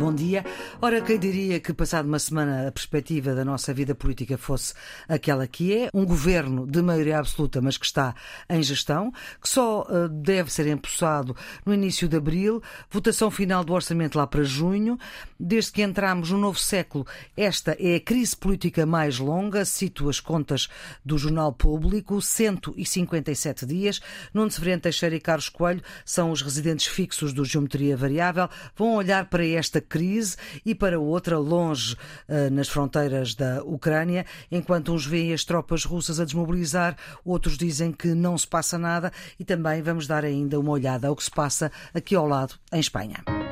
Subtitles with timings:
[0.00, 0.46] Bom dia.
[0.80, 4.72] Ora, quem diria que passado uma semana a perspectiva da nossa vida política fosse
[5.06, 8.14] aquela que é, um governo de maioria absoluta, mas que está
[8.48, 11.36] em gestão, que só uh, deve ser empossado
[11.66, 14.98] no início de abril, votação final do orçamento lá para junho.
[15.38, 20.18] Desde que entramos no novo século, esta é a crise política mais longa, cito as
[20.18, 20.66] contas
[21.04, 24.00] do Jornal Público, 157 dias.
[24.32, 29.26] Nuno Severino Teixeira e Carlos Coelho são os residentes fixos do Geometria Variável, vão olhar
[29.26, 31.94] para esta crise e para outra longe
[32.28, 37.92] uh, nas fronteiras da Ucrânia, enquanto uns veem as tropas russas a desmobilizar, outros dizem
[37.92, 41.30] que não se passa nada e também vamos dar ainda uma olhada ao que se
[41.30, 43.49] passa aqui ao lado, em Espanha.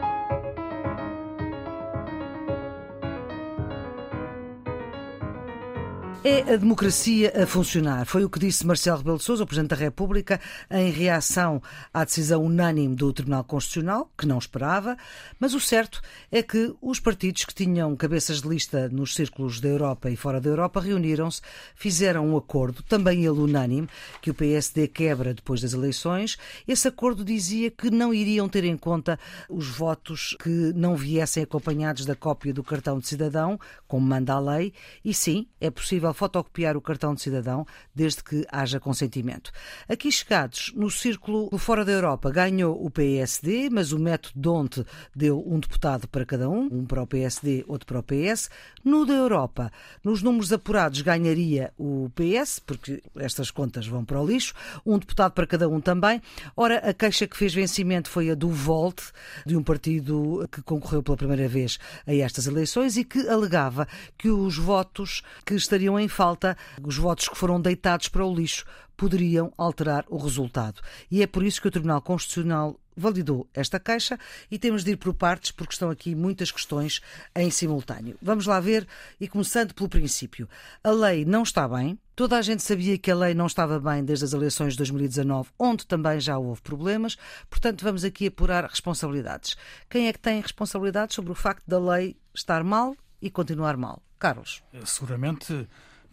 [6.31, 8.05] É a democracia a funcionar.
[8.05, 10.39] Foi o que disse Marcelo Rebelo de Sousa, o Presidente da República,
[10.71, 11.63] em reação
[11.93, 14.95] à decisão unânime do Tribunal Constitucional, que não esperava.
[15.41, 19.71] Mas o certo é que os partidos que tinham cabeças de lista nos círculos da
[19.71, 21.41] Europa e fora da Europa reuniram-se,
[21.75, 23.89] fizeram um acordo, também ele unânime,
[24.21, 26.37] que o PSD quebra depois das eleições.
[26.69, 29.19] Esse acordo dizia que não iriam ter em conta
[29.49, 34.39] os votos que não viessem acompanhados da cópia do cartão de cidadão, como manda a
[34.39, 39.53] lei, e sim, é possível fotocopiar o cartão de cidadão desde que haja consentimento.
[39.89, 45.43] Aqui chegados, no círculo fora da Europa, ganhou o PSD, mas o método Donte deu
[45.47, 48.51] um deputado para cada um, um para o PSD, outro para o PS.
[48.85, 49.71] No da Europa,
[50.03, 55.33] nos números apurados, ganharia o PS, porque estas contas vão para o lixo, um deputado
[55.33, 56.21] para cada um também.
[56.57, 59.01] Ora, a queixa que fez vencimento foi a do Volt,
[59.47, 64.31] de um partido que concorreu pela primeira vez a estas eleições e que alegava que
[64.31, 68.65] os votos que estariam em falta, os votos que foram deitados para o lixo
[68.97, 70.83] poderiam alterar o resultado.
[71.11, 74.19] E é por isso que o Tribunal Constitucional validou esta queixa
[74.51, 77.01] e temos de ir por partes porque estão aqui muitas questões
[77.35, 78.17] em simultâneo.
[78.21, 78.87] Vamos lá ver
[79.21, 80.49] e começando pelo princípio.
[80.83, 81.97] A lei não está bem.
[82.17, 85.51] Toda a gente sabia que a lei não estava bem desde as eleições de 2019,
[85.57, 87.17] onde também já houve problemas.
[87.49, 89.57] Portanto, vamos aqui apurar responsabilidades.
[89.89, 94.03] Quem é que tem responsabilidades sobre o facto da lei estar mal e continuar mal?
[94.19, 94.65] Carlos.
[94.85, 95.69] Seguramente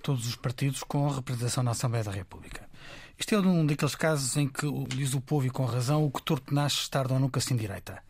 [0.06, 2.70] todos os partidos com representação na Assembleia da República.
[3.18, 6.22] Isto é um daqueles casos em que diz o povo e com razão o que
[6.22, 8.04] torto nasce tarde ou nunca se endireita.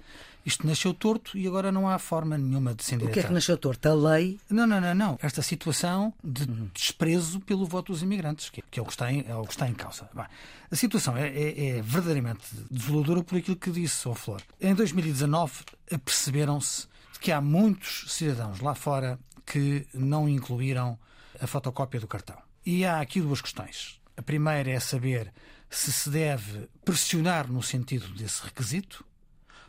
[0.45, 3.11] Isto nasceu torto e agora não há forma nenhuma de se endireitar.
[3.11, 3.87] O que é que nasceu torto?
[3.87, 4.37] A lei?
[4.49, 4.93] Não, não, não.
[4.93, 5.17] não.
[5.21, 9.35] Esta situação de desprezo pelo voto dos imigrantes, que é o que está em, é
[9.35, 10.09] o que está em causa.
[10.13, 10.25] Bem,
[10.69, 14.41] a situação é, é, é, verdadeiramente desoladora por aquilo que disse, ao Flor.
[14.59, 15.53] Em 2019,
[15.91, 20.99] aperceberam-se de que há muitos cidadãos lá fora que não incluíram
[21.39, 22.37] a fotocópia do cartão.
[22.65, 23.99] E há aqui duas questões.
[24.17, 25.31] A primeira é saber
[25.69, 29.05] se se deve pressionar no sentido desse requisito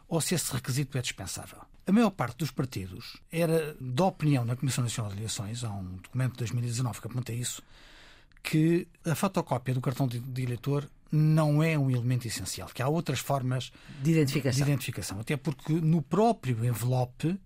[0.09, 1.59] ou se esse requisito é dispensável.
[1.87, 5.97] A maior parte dos partidos era da opinião na Comissão Nacional de Eleições, há um
[5.97, 7.63] documento de 2019 que aponta isso,
[8.43, 13.19] que a fotocópia do cartão de eleitor não é um elemento essencial, que há outras
[13.21, 13.73] formas
[14.03, 14.57] de identificação.
[14.57, 15.21] de identificação.
[15.21, 17.39] Até porque no próprio envelope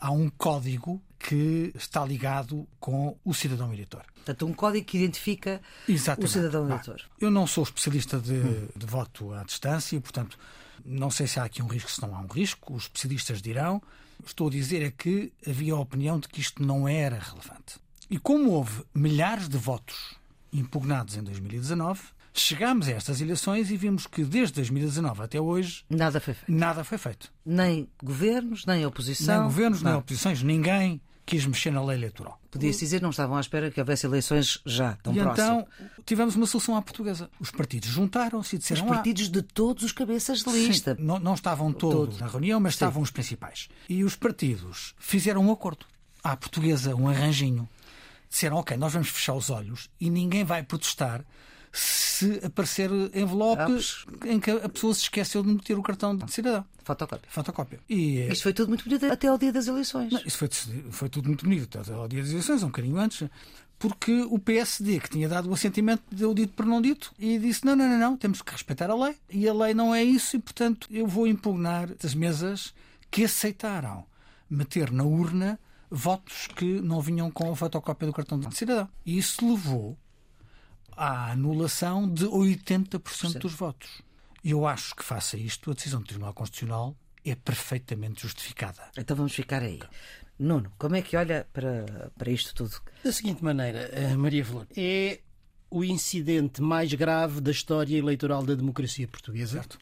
[0.00, 4.04] há um código que está ligado com o cidadão eleitor.
[4.14, 6.28] Portanto, um código que identifica Exatamente.
[6.28, 7.00] o cidadão eleitor.
[7.04, 8.68] Ah, eu não sou especialista de, hum.
[8.74, 10.38] de, voto à distância portanto,
[10.84, 12.74] não sei se há aqui um risco, se não há um risco.
[12.74, 13.82] Os especialistas dirão.
[14.24, 17.78] Estou a dizer é que havia a opinião de que isto não era relevante.
[18.10, 20.16] E como houve milhares de votos
[20.52, 22.00] impugnados em 2019,
[22.38, 26.52] Chegámos a estas eleições e vimos que desde 2019 até hoje nada foi feito.
[26.52, 27.32] Nada foi feito.
[27.44, 29.38] Nem governos, nem oposição.
[29.38, 29.92] Nem governos, não.
[29.92, 32.40] nem oposições, ninguém quis mexer na lei eleitoral.
[32.50, 35.60] Podia-se dizer que não estavam à espera que houvesse eleições já, tão e próximo.
[35.60, 35.66] então
[36.04, 37.28] tivemos uma solução à portuguesa.
[37.40, 38.84] Os partidos juntaram-se e disseram...
[38.84, 40.94] Os partidos de todos os cabeças de lista.
[40.94, 42.76] Sim, não, não, estavam todos, na reunião, mas Sim.
[42.76, 43.68] estavam os principais.
[43.88, 45.84] E os partidos fizeram um acordo.
[46.22, 47.68] À portuguesa, um arranjinho.
[48.30, 51.24] Disseram, ok, nós vamos fechar os olhos e ninguém vai protestar
[51.78, 56.64] se aparecer envelopes em que a pessoa se esqueceu de meter o cartão de cidadão.
[56.82, 57.28] Fotocópia.
[57.28, 57.80] Fotocópia.
[57.88, 60.12] E, Isto foi tudo muito bonito até ao dia das eleições.
[60.12, 60.48] Não, isso foi,
[60.90, 63.28] foi tudo muito bonito até ao dia das eleições, um bocadinho antes
[63.78, 67.64] porque o PSD, que tinha dado o assentimento, deu dito por não dito e disse:
[67.64, 70.36] não, não, não, não, temos que respeitar a lei e a lei não é isso
[70.36, 72.72] e, portanto, eu vou impugnar as mesas
[73.10, 74.04] que aceitaram
[74.48, 75.58] meter na urna
[75.90, 78.88] votos que não vinham com a fotocópia do cartão de cidadão.
[79.04, 79.96] E isso levou
[80.96, 84.02] à anulação de 80% dos votos.
[84.44, 88.82] Eu acho que, faça isto, a decisão do Tribunal Constitucional é perfeitamente justificada.
[88.96, 89.80] Então vamos ficar aí.
[90.38, 92.80] Nuno, como é que olha para, para isto tudo?
[93.02, 95.20] Da seguinte maneira, eh, Maria Flor, é
[95.70, 99.58] o incidente mais grave da história eleitoral da democracia portuguesa.
[99.58, 99.78] Certo.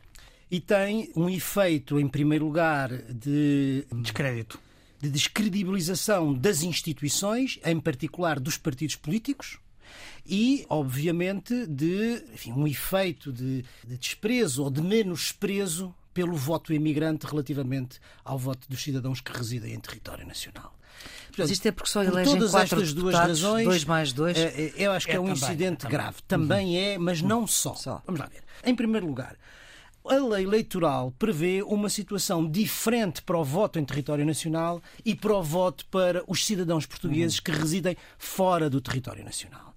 [0.50, 4.58] e tem um efeito, em primeiro lugar, de Descrédito.
[5.00, 9.58] de descredibilização das instituições, em particular dos partidos políticos,
[10.26, 17.26] e, obviamente, de enfim, um efeito de, de desprezo ou de menosprezo pelo voto imigrante
[17.26, 20.72] relativamente ao voto dos cidadãos que residem em território nacional.
[21.36, 24.38] Mas isto é porque só por elegem todas quatro estas duas razões, dois mais dois.
[24.38, 26.18] eh, eh, eu acho que é, É um também, incidente grave.
[26.28, 27.74] Também é, mas não só.
[27.74, 28.00] Só.
[28.06, 28.44] Vamos lá ver.
[28.64, 29.36] Em primeiro lugar,
[30.04, 35.34] a lei eleitoral prevê uma situação diferente para o voto em território nacional e para
[35.34, 39.73] o voto para os cidadãos portugueses que residem fora do território nacional.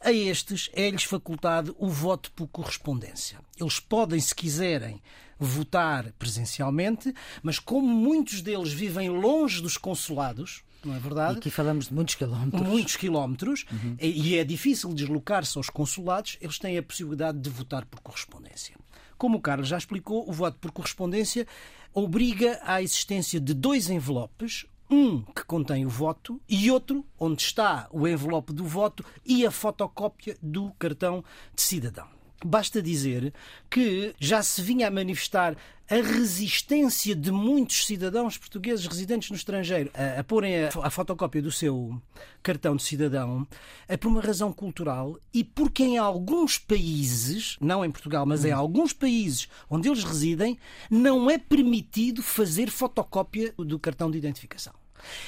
[0.00, 3.38] A estes é-lhes facultado o voto por correspondência.
[3.58, 5.00] Eles podem, se quiserem,
[5.38, 11.38] votar presencialmente, mas como muitos deles vivem longe dos consulados, não é E verdade?
[11.38, 12.62] aqui falamos de muitos quilómetros.
[12.66, 13.64] muitos quilómetros
[14.00, 18.76] e é difícil deslocar-se aos consulados, eles têm a possibilidade de votar por correspondência.
[19.16, 21.46] Como o Carlos já explicou, o voto por correspondência
[21.92, 27.88] obriga à existência de dois envelopes, um que contém o voto e outro onde está
[27.90, 31.22] o envelope do voto e a fotocópia do cartão
[31.54, 32.17] de cidadão.
[32.44, 33.32] Basta dizer
[33.68, 35.56] que já se vinha a manifestar
[35.90, 41.40] a resistência de muitos cidadãos portugueses residentes no estrangeiro a, a porem a, a fotocópia
[41.40, 42.00] do seu
[42.42, 43.46] cartão de cidadão
[43.88, 48.52] eh, por uma razão cultural e porque em alguns países, não em Portugal, mas em
[48.52, 50.58] alguns países onde eles residem,
[50.90, 54.74] não é permitido fazer fotocópia do cartão de identificação.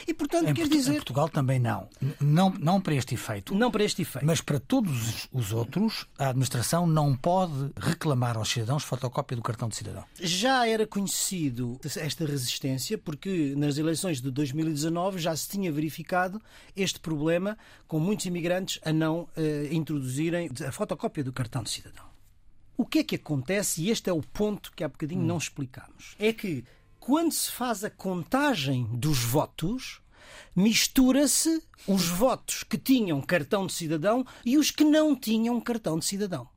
[0.06, 1.88] E portanto, Em, quer Portu- em dizer, Portugal também não.
[2.21, 2.50] Não.
[2.50, 3.55] Não para este efeito.
[3.55, 4.25] não para este efeito.
[4.27, 9.43] Mas para todos os- os outros, a administração não pode reclamar aos cidadãos fotocópia do
[9.43, 10.05] cartão de cidadão.
[10.21, 16.41] Já era conhecido esta resistência, porque nas eleições de 2019 já se tinha verificado
[16.76, 17.56] este problema
[17.87, 22.05] com muitos imigrantes a não eh, introduzirem a fotocópia do cartão de cidadão.
[22.76, 26.15] O que é que acontece, e este é o ponto que há bocadinho não explicamos,
[26.19, 26.65] é que
[27.11, 30.01] quando se faz a contagem dos votos,
[30.55, 36.05] mistura-se os votos que tinham cartão de cidadão e os que não tinham cartão de
[36.05, 36.49] cidadão.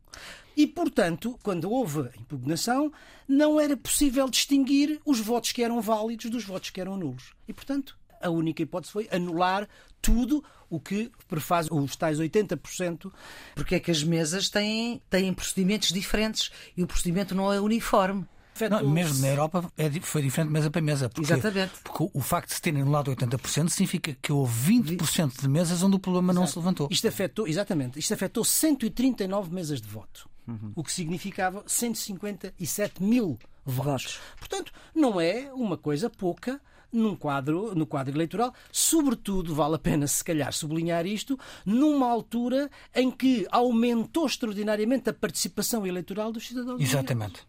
[0.56, 2.94] E, portanto, quando houve impugnação,
[3.28, 7.34] não era possível distinguir os votos que eram válidos dos votos que eram nulos.
[7.48, 9.68] E, portanto, a única hipótese foi anular
[10.04, 13.12] tudo o que prefaz os tais 80%.
[13.56, 18.28] Porque é que as mesas têm, têm procedimentos diferentes e o procedimento não é uniforme.
[18.70, 21.10] Não, mesmo na Europa é foi diferente mesa para mesa.
[21.10, 21.74] Porque, Exatamente.
[21.84, 25.96] Porque o facto de se terem anulado 80% significa que houve 20% de mesas onde
[25.96, 26.88] o problema não se levantou.
[26.92, 30.30] Isto afetou, exatamente, isto afetou 139 mesas de voto,
[30.76, 33.86] o que significava 157 mil votos.
[33.86, 34.20] Votos.
[34.38, 36.60] Portanto, não é uma coisa pouca
[36.94, 42.70] num quadro, no quadro eleitoral, sobretudo vale a pena se calhar sublinhar isto, numa altura
[42.94, 46.80] em que aumentou extraordinariamente a participação eleitoral dos cidadãos.
[46.80, 47.42] Exatamente.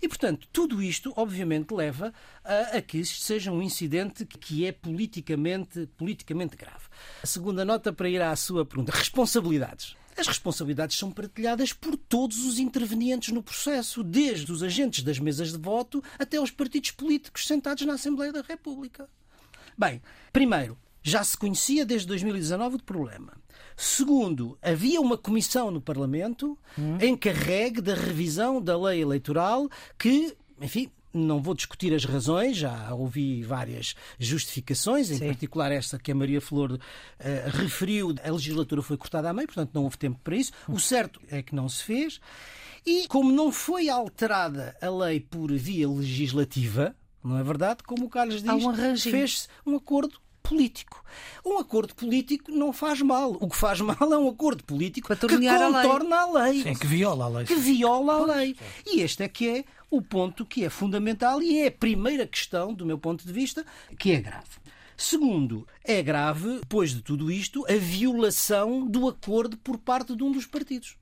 [0.00, 2.12] E, portanto, tudo isto, obviamente, leva
[2.44, 6.84] a, a que isto seja um incidente que é politicamente, politicamente grave.
[7.22, 9.96] A segunda nota para ir à sua pergunta: responsabilidades.
[10.16, 15.52] As responsabilidades são partilhadas por todos os intervenientes no processo, desde os agentes das mesas
[15.52, 19.08] de voto até os partidos políticos sentados na Assembleia da República.
[19.76, 23.32] Bem, primeiro, já se conhecia desde 2019 o problema.
[23.76, 26.58] Segundo, havia uma comissão no Parlamento
[27.00, 29.68] encarregue da revisão da lei eleitoral
[29.98, 35.26] que, enfim, não vou discutir as razões, já ouvi várias justificações, em Sim.
[35.26, 36.78] particular esta que a Maria Flor
[37.18, 38.14] eh, referiu.
[38.24, 40.52] A legislatura foi cortada à meio, portanto não houve tempo para isso.
[40.68, 42.20] O certo é que não se fez.
[42.84, 47.82] E como não foi alterada a lei por via legislativa, não é verdade?
[47.84, 50.20] Como o Carlos diz, um fez-se um acordo
[50.52, 51.04] político.
[51.44, 53.36] Um acordo político não faz mal.
[53.40, 55.82] O que faz mal é um acordo político que tornear a lei.
[55.82, 56.62] contorna a lei.
[56.62, 57.46] Sim, que viola a lei.
[57.46, 58.56] Que viola a lei.
[58.86, 62.72] E este é que é o ponto que é fundamental e é a primeira questão,
[62.72, 63.64] do meu ponto de vista,
[63.98, 64.62] que é grave.
[64.96, 70.30] Segundo, é grave, depois de tudo isto, a violação do acordo por parte de um
[70.30, 70.96] dos partidos.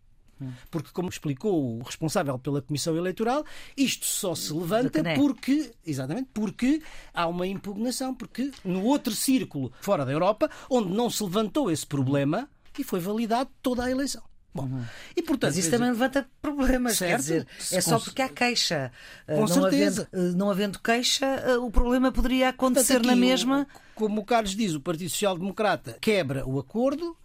[0.70, 3.44] Porque, como explicou o responsável pela Comissão Eleitoral,
[3.76, 6.82] isto só se levanta porque, exatamente, porque
[7.12, 11.86] há uma impugnação, porque no outro círculo fora da Europa, onde não se levantou esse
[11.86, 14.22] problema e foi validado toda a eleição.
[14.52, 14.68] Bom,
[15.16, 17.20] e portanto, Mas isso quer também dizer, levanta problemas, quer Certo.
[17.20, 18.90] dizer, Se é só porque há queixa.
[19.28, 20.08] Uh, Com não certeza.
[20.12, 23.68] Havendo, uh, não havendo queixa, uh, o problema poderia acontecer Portanto, na aqui, mesma.
[23.72, 27.16] o- como o Carlos diz, o Partido Social Democrata quebra o acordo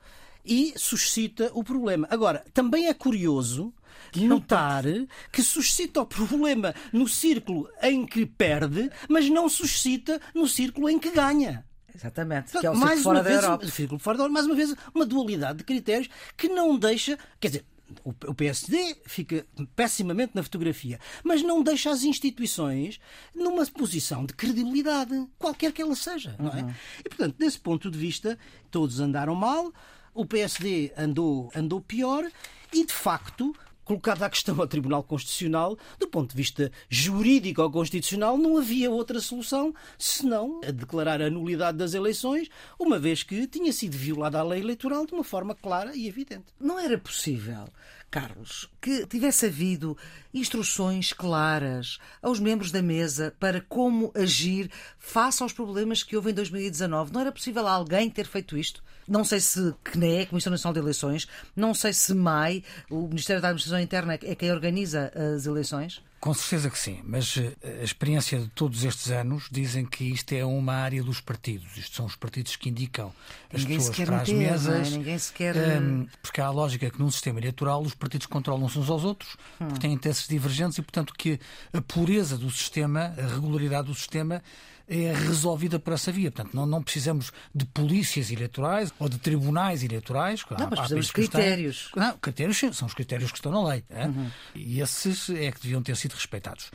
[0.46, 2.08] e suscita o problema.
[2.10, 3.74] Agora, também é curioso
[4.16, 4.84] notar
[5.32, 11.00] que suscita o problema no círculo em que perde, mas não suscita no círculo em
[11.00, 11.66] que ganha.
[11.94, 13.68] Exatamente, que é o círculo fora uma da vez, Europa.
[13.68, 17.18] círculo fora da Europa, mais uma vez, uma dualidade de critérios que não deixa.
[17.40, 17.66] Quer dizer,
[18.04, 23.00] o PSD fica pessimamente na fotografia, mas não deixa as instituições
[23.34, 26.64] numa posição de credibilidade, qualquer que ela seja, não é?
[26.64, 26.74] Uhum.
[27.00, 28.38] E, portanto, desse ponto de vista,
[28.72, 29.72] todos andaram mal,
[30.16, 32.26] o PSD andou, andou pior
[32.74, 33.54] e, de facto,
[33.84, 38.90] colocada a questão ao Tribunal Constitucional, do ponto de vista jurídico ou constitucional, não havia
[38.90, 44.40] outra solução senão a declarar a nulidade das eleições, uma vez que tinha sido violada
[44.40, 46.46] a lei eleitoral de uma forma clara e evidente.
[46.60, 47.68] Não era possível
[48.16, 49.98] Carlos, que tivesse havido
[50.34, 56.34] instruções claras aos membros da mesa para como agir face aos problemas que houve em
[56.34, 57.12] 2019.
[57.12, 58.82] Não era possível alguém ter feito isto?
[59.06, 63.50] Não sei se CNE, Comissão Nacional de Eleições, não sei se MAI, o Ministério da
[63.50, 66.02] Administração Interna, é quem organiza as eleições?
[66.26, 70.34] Com certeza que sim, mas eh, a experiência de todos estes anos dizem que isto
[70.34, 71.78] é uma área dos partidos.
[71.78, 73.14] Isto são os partidos que indicam
[73.54, 74.88] as Ninguém pessoas para as meter, mesas.
[74.88, 74.98] É?
[74.98, 75.56] Ninguém se quer...
[75.56, 79.38] Um, porque há a lógica que num sistema eleitoral os partidos controlam-se uns aos outros,
[79.62, 79.68] hum.
[79.68, 81.40] porque têm interesses divergentes e, portanto, que
[81.72, 84.42] a pureza do sistema, a regularidade do sistema
[84.88, 86.32] é resolvida por essa via.
[86.32, 90.44] Portanto, não, não precisamos de polícias eleitorais ou de tribunais eleitorais.
[90.50, 91.90] Não, mas precisamos de critérios.
[91.96, 93.84] Não, critérios são os critérios que estão na lei.
[93.90, 94.06] É?
[94.06, 94.30] Uhum.
[94.54, 96.72] E esses é que deviam ter sido respeitados.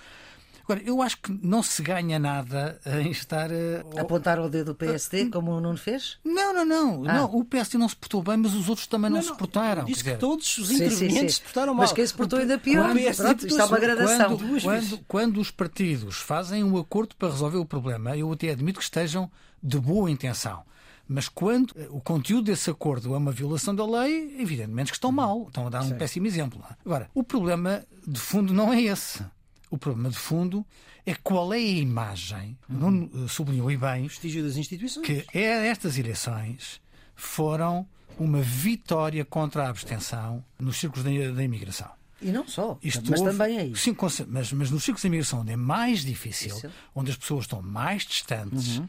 [0.71, 3.51] Agora, eu acho que não se ganha nada em estar.
[3.51, 4.01] A...
[4.01, 6.17] Apontar o dedo do PSD, uh, como o Nuno fez?
[6.25, 7.05] Não, não, não.
[7.09, 7.15] Ah.
[7.15, 7.25] não.
[7.35, 9.85] O PSD não se portou bem, mas os outros também não, não se portaram.
[9.85, 11.83] Diz que todos os intervenientes se portaram mal.
[11.83, 12.93] Mas quem se portou ainda pior.
[12.93, 14.39] Quando, Pronto, isto é uma gradação.
[14.39, 18.79] Quando, quando, quando os partidos fazem um acordo para resolver o problema, eu até admito
[18.79, 19.29] que estejam
[19.61, 20.63] de boa intenção.
[21.09, 25.47] Mas quando o conteúdo desse acordo é uma violação da lei, evidentemente que estão mal,
[25.49, 25.99] estão a dar um Sim.
[25.99, 26.63] péssimo exemplo.
[26.87, 29.25] Agora, o problema de fundo não é esse.
[29.71, 30.67] O problema de fundo
[31.07, 33.09] é qual é a imagem, uhum.
[33.09, 36.81] não sublinhou e bem, prestígio das instituições, que é estas eleições
[37.15, 37.87] foram
[38.19, 41.91] uma vitória contra a abstenção nos círculos da, imigração.
[42.23, 43.77] E não só, Isto mas houve, também aí.
[43.77, 43.97] Sim,
[44.29, 46.71] mas, mas nos círculos de imigração, onde é mais difícil, Isso.
[46.95, 48.89] onde as pessoas estão mais distantes, uhum.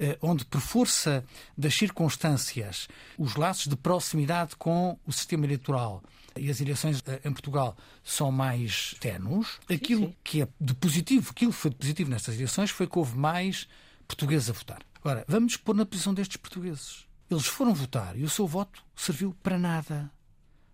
[0.00, 1.24] eh, onde, por força
[1.56, 6.02] das circunstâncias, os laços de proximidade com o sistema eleitoral
[6.36, 9.58] e as eleições eh, em Portugal são mais tenues.
[9.70, 10.16] Aquilo sim.
[10.22, 13.68] que é de positivo, aquilo que foi de positivo nestas eleições foi que houve mais
[14.06, 14.82] portugueses a votar.
[14.96, 17.06] Agora, vamos pôr na posição destes portugueses.
[17.30, 20.10] Eles foram votar e o seu voto serviu para nada.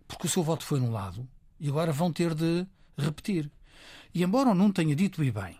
[0.07, 1.29] Porque o seu voto foi anulado
[1.61, 3.51] e agora vão ter de repetir.
[4.15, 5.57] E embora não tenha dito e bem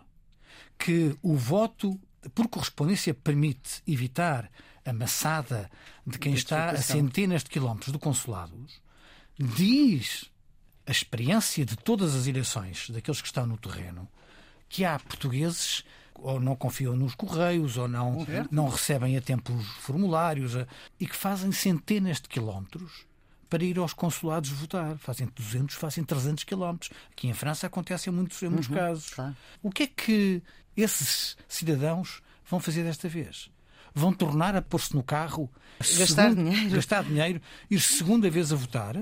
[0.77, 1.99] que o voto
[2.33, 4.49] por correspondência permite evitar
[4.85, 5.69] a maçada
[6.05, 8.81] de quem está a centenas de quilómetros de consulados,
[9.39, 10.25] diz
[10.85, 14.07] a experiência de todas as eleições daqueles que estão no terreno
[14.67, 19.67] que há portugueses ou não confiam nos correios ou não, não recebem a tempo os
[19.67, 20.53] formulários
[20.99, 23.05] e que fazem centenas de quilómetros
[23.49, 24.97] para ir aos consulados votar.
[24.97, 26.91] Fazem 200, fazem 300 quilómetros.
[27.11, 29.11] Aqui em França acontece em muitos, em muitos uhum, casos.
[29.63, 30.43] O que é que
[30.77, 33.49] esses cidadãos vão fazer desta vez?
[33.93, 37.41] Vão tornar a pôr-se no carro, gastar segundo, dinheiro, gastar dinheiro,
[37.71, 38.95] ir segunda vez a votar?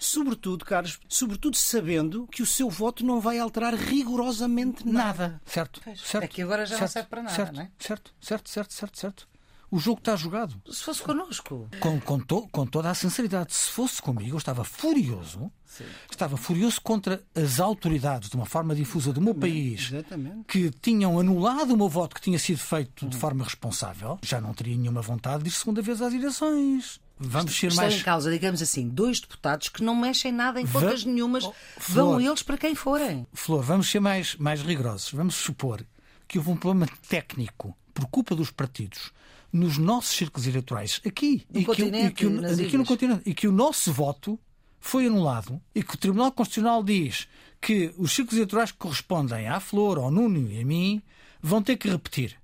[0.00, 5.28] Sobretudo, Carlos, sobretudo sabendo que o seu voto não vai alterar rigorosamente nada.
[5.28, 5.42] nada.
[5.44, 6.24] Certo, certo.
[6.24, 7.70] É que agora já certo, não serve para nada, certo, não é?
[7.78, 9.28] Certo, certo, certo, certo, certo.
[9.70, 10.60] O jogo está jogado.
[10.72, 11.68] Se fosse connosco.
[11.80, 15.52] Com, com, to, com toda a sinceridade, se fosse comigo, eu estava furioso.
[15.66, 15.84] Sim.
[16.10, 20.44] Estava furioso contra as autoridades, de uma forma difusa do meu país, Exatamente.
[20.48, 24.18] que tinham anulado o meu voto que tinha sido feito de forma responsável.
[24.22, 27.00] Já não teria nenhuma vontade de ir segunda vez às eleições.
[27.22, 27.94] Vamos ser mais.
[27.94, 31.10] em causa, digamos assim, dois deputados que não mexem nada em contas Va...
[31.10, 31.52] nenhumas, oh,
[31.88, 33.26] vão eles para quem forem.
[33.34, 35.12] Flor, vamos ser mais, mais rigorosos.
[35.12, 35.84] Vamos supor
[36.26, 39.12] que houve um problema técnico por culpa dos partidos
[39.52, 43.34] nos nossos círculos eleitorais aqui no e, que, e, que, o, aqui no continente e
[43.34, 44.38] que o nosso voto
[44.78, 47.28] foi anulado e que o Tribunal Constitucional diz
[47.60, 51.02] que os círculos eleitorais que correspondem à Flor, ao Nuno e a mim
[51.42, 52.39] vão ter que repetir.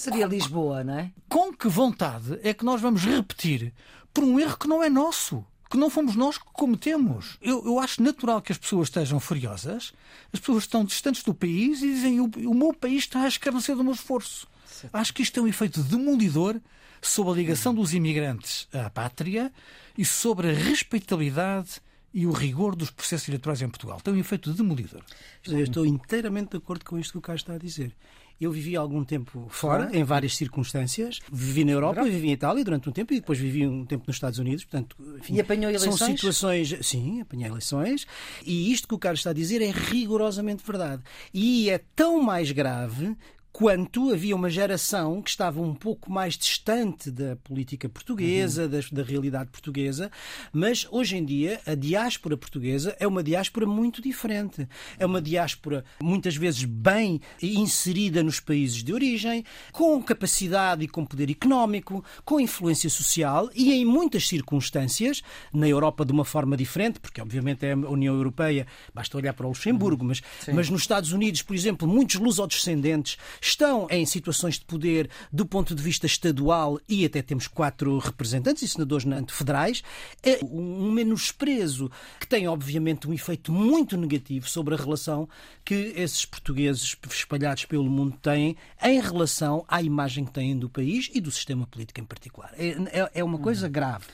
[0.00, 1.12] Seria Lisboa, não é?
[1.28, 3.70] Com que vontade é que nós vamos repetir
[4.14, 5.44] por um erro que não é nosso?
[5.68, 7.36] Que não fomos nós que cometemos.
[7.42, 9.92] Eu, eu acho natural que as pessoas estejam furiosas,
[10.32, 13.76] as pessoas estão distantes do país e dizem o, o meu país está a escarnecer
[13.76, 14.48] do meu esforço.
[14.90, 16.58] Acho que isto tem um efeito demolidor
[17.02, 19.52] sobre a ligação dos imigrantes à pátria
[19.98, 21.82] e sobre a respeitabilidade
[22.14, 24.00] e o rigor dos processos eleitorais em Portugal.
[24.00, 25.02] Tem um efeito demolidor.
[25.46, 27.94] Eu estou inteiramente de acordo com isto que o Carlos está a dizer.
[28.40, 31.20] Eu vivi algum tempo fora, em várias circunstâncias.
[31.30, 34.04] Vivi na Europa, Europa, vivi em Itália durante um tempo e depois vivi um tempo
[34.06, 34.64] nos Estados Unidos.
[34.64, 35.98] Portanto, enfim, e apanhou eleições?
[35.98, 36.74] São situações.
[36.80, 38.06] Sim, apanhei eleições.
[38.44, 41.02] E isto que o Carlos está a dizer é rigorosamente verdade.
[41.34, 43.14] E é tão mais grave
[43.52, 48.68] quanto havia uma geração que estava um pouco mais distante da política portuguesa, uhum.
[48.68, 50.10] da, da, realidade portuguesa,
[50.52, 54.68] mas hoje em dia a diáspora portuguesa é uma diáspora muito diferente.
[54.98, 61.04] É uma diáspora muitas vezes bem inserida nos países de origem, com capacidade e com
[61.04, 67.00] poder económico, com influência social e em muitas circunstâncias, na Europa de uma forma diferente,
[67.00, 71.12] porque obviamente é a União Europeia, basta olhar para o Luxemburgo, mas, mas nos Estados
[71.12, 76.78] Unidos, por exemplo, muitos lusodescendentes estão em situações de poder do ponto de vista estadual
[76.88, 79.82] e até temos quatro representantes e senadores federais,
[80.22, 85.28] é um menosprezo que tem, obviamente, um efeito muito negativo sobre a relação
[85.64, 91.10] que esses portugueses espalhados pelo mundo têm em relação à imagem que têm do país
[91.14, 92.52] e do sistema político em particular.
[92.56, 92.68] É,
[93.00, 94.06] é, é uma coisa grave.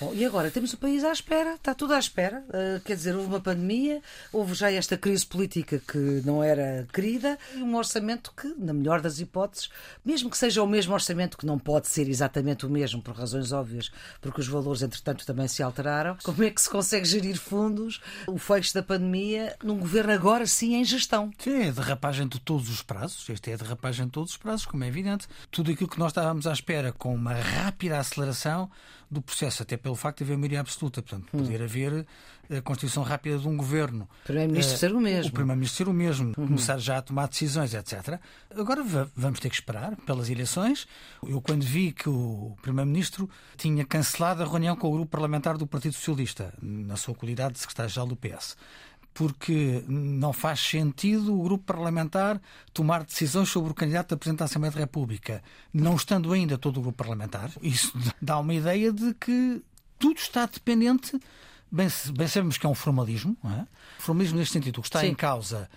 [0.00, 2.44] Bom, e agora temos o país à espera, está tudo à espera.
[2.48, 7.38] Uh, quer dizer, houve uma pandemia, houve já esta crise política que não era querida
[7.54, 9.68] e um orçamento que, na melhor das hipóteses,
[10.04, 13.52] mesmo que seja o mesmo orçamento, que não pode ser exatamente o mesmo por razões
[13.52, 18.00] óbvias, porque os valores, entretanto, também se alteraram, como é que se consegue gerir fundos,
[18.26, 21.30] o fecho da pandemia, num governo agora sim em gestão?
[21.38, 23.28] Sim, é derrapagem de todos os prazos.
[23.28, 25.26] Este é a derrapagem de todos os prazos, como é evidente.
[25.50, 28.70] Tudo aquilo que nós estávamos à espera com uma rápida aceleração
[29.10, 31.02] do processo, até pelo facto de haver maioria absoluta.
[31.02, 31.38] Portanto, hum.
[31.38, 32.06] poder haver
[32.48, 34.08] a eh, constituição rápida de um governo.
[34.22, 35.30] O Primeiro-Ministro uh, ser o mesmo.
[35.30, 36.46] O Primeiro-Ministro ser o mesmo, uhum.
[36.46, 38.20] começar já a tomar decisões, etc.
[38.56, 38.82] Agora
[39.16, 40.86] vamos ter que esperar pelas eleições.
[41.26, 45.66] Eu, quando vi que o Primeiro-Ministro tinha cancelado a reunião com o grupo parlamentar do
[45.66, 48.56] Partido Socialista, na sua qualidade de secretário-geral do PS,
[49.12, 52.40] porque não faz sentido o grupo parlamentar
[52.72, 56.78] tomar decisões sobre o candidato a presidente da Assembleia da República, não estando ainda todo
[56.78, 57.50] o grupo parlamentar.
[57.62, 59.62] Isso dá uma ideia de que
[59.98, 61.18] tudo está dependente.
[61.70, 63.66] Bem, bem sabemos que é um formalismo, não é?
[63.98, 64.78] Formalismo neste sentido.
[64.78, 65.08] O que está Sim.
[65.08, 65.68] em causa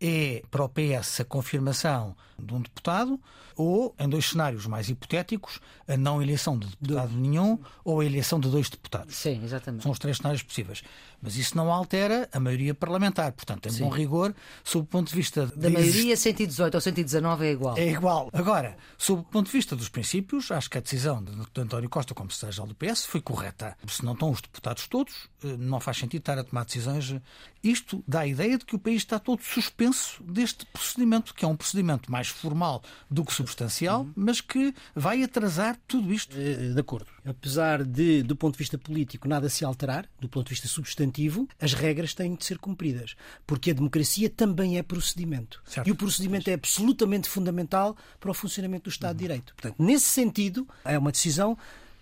[0.00, 3.20] é para o PS a confirmação de um deputado
[3.56, 8.40] ou, em dois cenários mais hipotéticos, a não eleição de deputado nenhum ou a eleição
[8.40, 9.14] de dois deputados.
[9.14, 9.82] Sim, exatamente.
[9.82, 10.82] São os três cenários possíveis.
[11.20, 13.32] Mas isso não altera a maioria parlamentar.
[13.32, 13.84] Portanto, em Sim.
[13.84, 15.46] bom rigor, sob o ponto de vista.
[15.46, 15.74] Da de...
[15.74, 17.78] maioria, 118 ou 119 é igual.
[17.78, 18.30] É igual.
[18.32, 22.14] Agora, sob o ponto de vista dos princípios, acho que a decisão de António Costa,
[22.14, 23.76] como secretário do PS, foi correta.
[23.86, 27.14] Se não estão os deputados todos, eh, não faz sentido estar a tomar decisões.
[27.62, 31.48] Isto dá a ideia de que o país está todo suspenso deste procedimento, que é
[31.48, 34.12] um procedimento mais formal do que substancial, uhum.
[34.16, 36.36] mas que vai atrasar tudo isto.
[36.38, 37.06] Eh, de acordo.
[37.24, 41.48] Apesar de, do ponto de vista político, nada se alterar, do ponto de vista substantivo,
[41.60, 43.14] as regras têm de ser cumpridas.
[43.46, 45.62] Porque a democracia também é procedimento.
[45.66, 45.86] Certo.
[45.86, 49.16] E o procedimento é absolutamente fundamental para o funcionamento do Estado uhum.
[49.16, 49.54] de Direito.
[49.54, 51.56] Portanto, nesse sentido, é uma decisão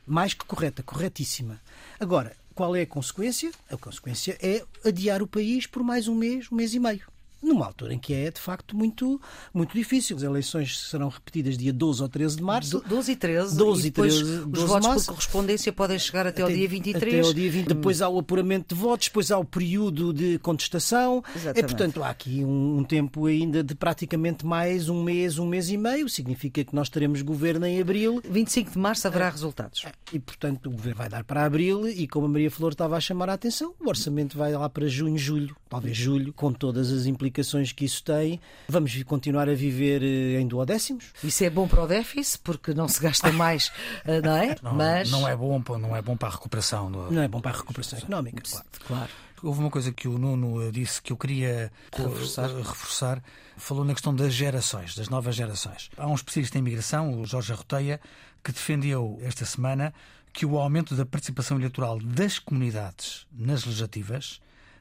[0.06, 1.60] mais que correta, corretíssima.
[1.98, 3.52] Agora, qual é a consequência?
[3.70, 7.10] A consequência é adiar o país por mais um mês, um mês e meio
[7.42, 9.20] numa altura em que é, de facto, muito,
[9.52, 10.16] muito difícil.
[10.16, 12.82] As eleições serão repetidas dia 12 ou 13 de março.
[12.86, 13.56] 12 e 13.
[13.56, 14.22] 12 e 13.
[14.22, 17.14] os votos por correspondência podem chegar até, até ao dia 23.
[17.14, 17.66] Até ao dia 20.
[17.68, 21.22] Depois há o apuramento de votos, depois há o período de contestação.
[21.34, 21.58] Exatamente.
[21.58, 25.70] É, portanto, há aqui um, um, tempo ainda de praticamente mais um mês, um mês
[25.70, 26.08] e meio.
[26.08, 28.20] Significa que nós teremos governo em abril.
[28.28, 29.30] 25 de março haverá é.
[29.30, 29.84] resultados.
[29.84, 29.92] É.
[30.12, 33.00] E, portanto, o governo vai dar para abril e, como a Maria Flor estava a
[33.00, 37.06] chamar a atenção, o orçamento vai lá para junho, julho, talvez julho, com todas as
[37.06, 38.40] implicações que isso tem.
[38.68, 41.12] Vamos continuar a viver eh, em duodécimos.
[41.22, 43.72] Isso é bom para o déficit, porque não se gasta mais,
[44.04, 44.56] eh, não é?
[44.60, 45.10] Não, Mas...
[45.10, 46.90] não, é, bom, não é bom para a recuperação.
[46.90, 47.10] Do...
[47.12, 48.42] Não é bom para a recuperação económica.
[48.42, 48.66] Claro.
[48.84, 49.10] claro.
[49.42, 52.48] Houve uma coisa que o Nuno eh, disse que eu queria reforçar.
[52.48, 53.22] reforçar.
[53.56, 55.88] Falou na questão das gerações, das novas gerações.
[55.96, 58.00] Há um especialista em imigração, o Jorge Arroteia,
[58.42, 59.94] que defendeu esta semana
[60.32, 64.40] que o aumento da participação eleitoral das comunidades nas legislativas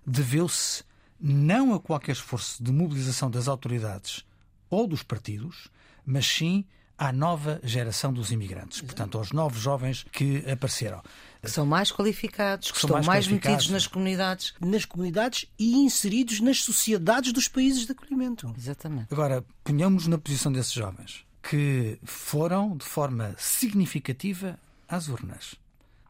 [0.10, 0.84] deveu-se
[1.20, 4.26] não a qualquer esforço de mobilização das autoridades
[4.70, 5.70] ou dos partidos,
[6.06, 6.66] mas sim
[6.98, 11.02] à nova geração dos imigrantes, portanto, aos novos jovens que apareceram.
[11.42, 14.54] Que são mais qualificados, que, estão mais, mais metidos nas comunidades.
[14.60, 18.54] Nas comunidades e inseridos nas sociedades dos países de acolhimento.
[18.58, 19.08] Exatamente.
[19.14, 25.56] Agora, ponhamos na posição desses jovens que foram de forma significativa às urnas,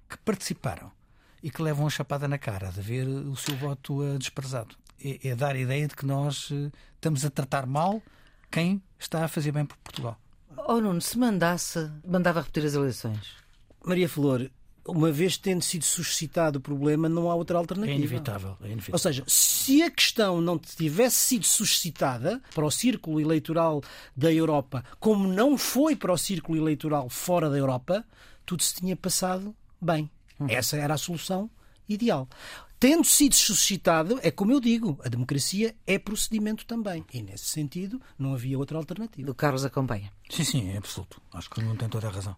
[0.10, 0.92] que participaram
[1.42, 5.36] e que levam a chapada na cara de ver o seu voto desprezado é, é
[5.36, 8.02] dar a ideia de que nós eh, estamos a tratar mal
[8.52, 10.18] quem está a fazer bem por Portugal.
[10.68, 13.38] Oh Nuno, se mandasse, mandava repetir as eleições.
[13.86, 14.50] Maria Flor,
[14.86, 17.96] uma vez tendo sido suscitado o problema, não há outra alternativa.
[17.96, 18.94] É inevitável, é inevitável.
[18.94, 23.82] Ou seja, se a questão não tivesse sido suscitada para o círculo eleitoral
[24.16, 28.04] da Europa, como não foi para o círculo eleitoral fora da Europa,
[28.46, 30.10] tudo se tinha passado bem.
[30.40, 30.48] Hum.
[30.50, 31.50] Essa era a solução
[31.88, 32.28] ideal.
[32.80, 37.04] tendo sido suscitado, é como eu digo, a democracia é procedimento também.
[37.14, 39.30] E nesse sentido, não havia outra alternativa.
[39.30, 40.12] O Carlos acompanha.
[40.30, 41.22] Sim, sim, é absoluto.
[41.34, 42.38] Acho que não tem toda a razão.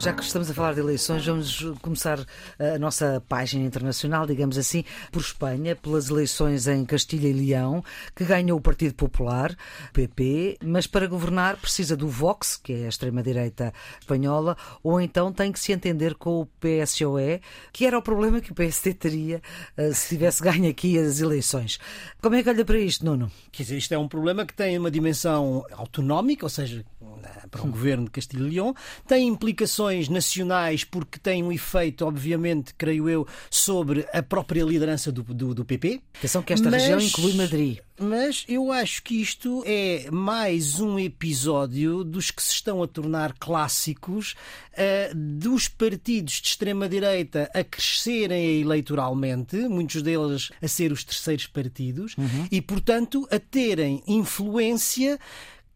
[0.00, 2.24] Já que estamos a falar de eleições, vamos começar
[2.56, 7.82] a nossa página internacional, digamos assim, por Espanha, pelas eleições em Castilha e Leão,
[8.14, 9.56] que ganhou o Partido Popular,
[9.92, 15.50] PP, mas para governar precisa do Vox, que é a extrema-direita espanhola, ou então tem
[15.50, 17.40] que se entender com o PSOE,
[17.72, 19.42] que era o problema que o PSD teria
[19.76, 21.80] eh, se tivesse ganho aqui as eleições.
[22.22, 23.32] Como é que olha para isto, Nuno?
[23.50, 26.84] Quer dizer, isto é um problema que tem uma dimensão autonómica, ou seja,
[27.50, 32.74] para o governo de Castilho e Leão, tem implicações nacionais porque tem um efeito, obviamente,
[32.76, 36.00] creio eu, sobre a própria liderança do, do, do PP.
[36.18, 37.78] Atenção que esta mas, região inclui Madrid.
[38.00, 43.32] Mas eu acho que isto é mais um episódio dos que se estão a tornar
[43.38, 44.34] clássicos
[44.72, 52.14] uh, dos partidos de extrema-direita a crescerem eleitoralmente, muitos deles a ser os terceiros partidos,
[52.16, 52.46] uhum.
[52.50, 55.18] e, portanto, a terem influência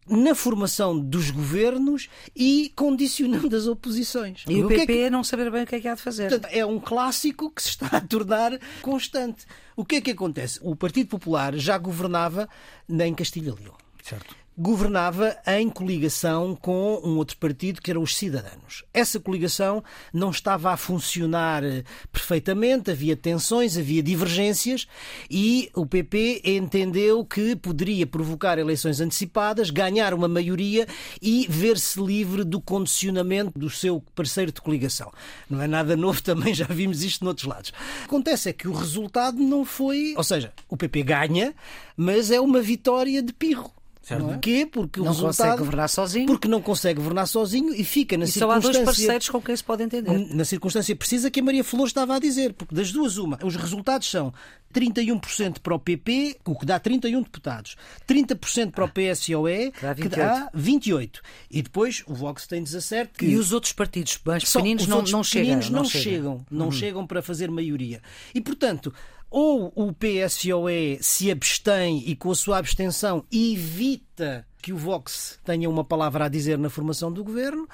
[0.07, 4.43] na formação dos governos e condicionando as oposições.
[4.47, 5.09] E o, o PP é que...
[5.09, 6.29] não saber bem o que é que há de fazer.
[6.29, 9.45] Portanto, é um clássico que se está a tornar constante.
[9.75, 10.59] O que é que acontece?
[10.61, 12.47] O Partido Popular já governava
[12.89, 13.75] em Castilha e Leão.
[14.03, 18.83] Certo governava em coligação com um outro partido que era os Cidadanos.
[18.93, 24.87] Essa coligação não estava a funcionar eh, perfeitamente, havia tensões, havia divergências
[25.29, 30.87] e o PP entendeu que poderia provocar eleições antecipadas, ganhar uma maioria
[31.21, 35.11] e ver-se livre do condicionamento do seu parceiro de coligação.
[35.49, 37.73] Não é nada novo, também já vimos isto noutros lados.
[38.03, 41.53] Acontece é que o resultado não foi, ou seja, o PP ganha,
[41.97, 43.71] mas é uma vitória de pirro.
[44.03, 44.25] Certo.
[44.25, 44.67] Porquê?
[44.69, 46.25] Porque não o resultado, consegue governar sozinho.
[46.25, 48.61] Porque não consegue governar sozinho e fica na e circunstância.
[48.61, 50.35] Só há dois parceiros com quem se pode entender.
[50.35, 52.51] Na circunstância precisa que a Maria Flor estava a dizer.
[52.51, 53.39] Porque das duas, uma.
[53.41, 54.33] Os resultados são
[54.73, 57.77] 31% para o PP, o que dá 31 deputados.
[58.05, 61.21] 30% para o PSOE, que dá 28.
[61.49, 63.11] E depois o Vox tem 17.
[63.17, 63.25] Que...
[63.27, 66.03] E os outros partidos mais pequeninos não, não, chegam, não, não chegam.
[66.03, 66.45] chegam.
[66.51, 66.71] Não uhum.
[66.73, 68.01] chegam para fazer maioria.
[68.35, 68.93] E, portanto,
[69.33, 75.67] ou o PSOE se abstém e, com a sua abstenção, evita que o Vox tenha
[75.67, 77.67] uma palavra a dizer na formação do governo,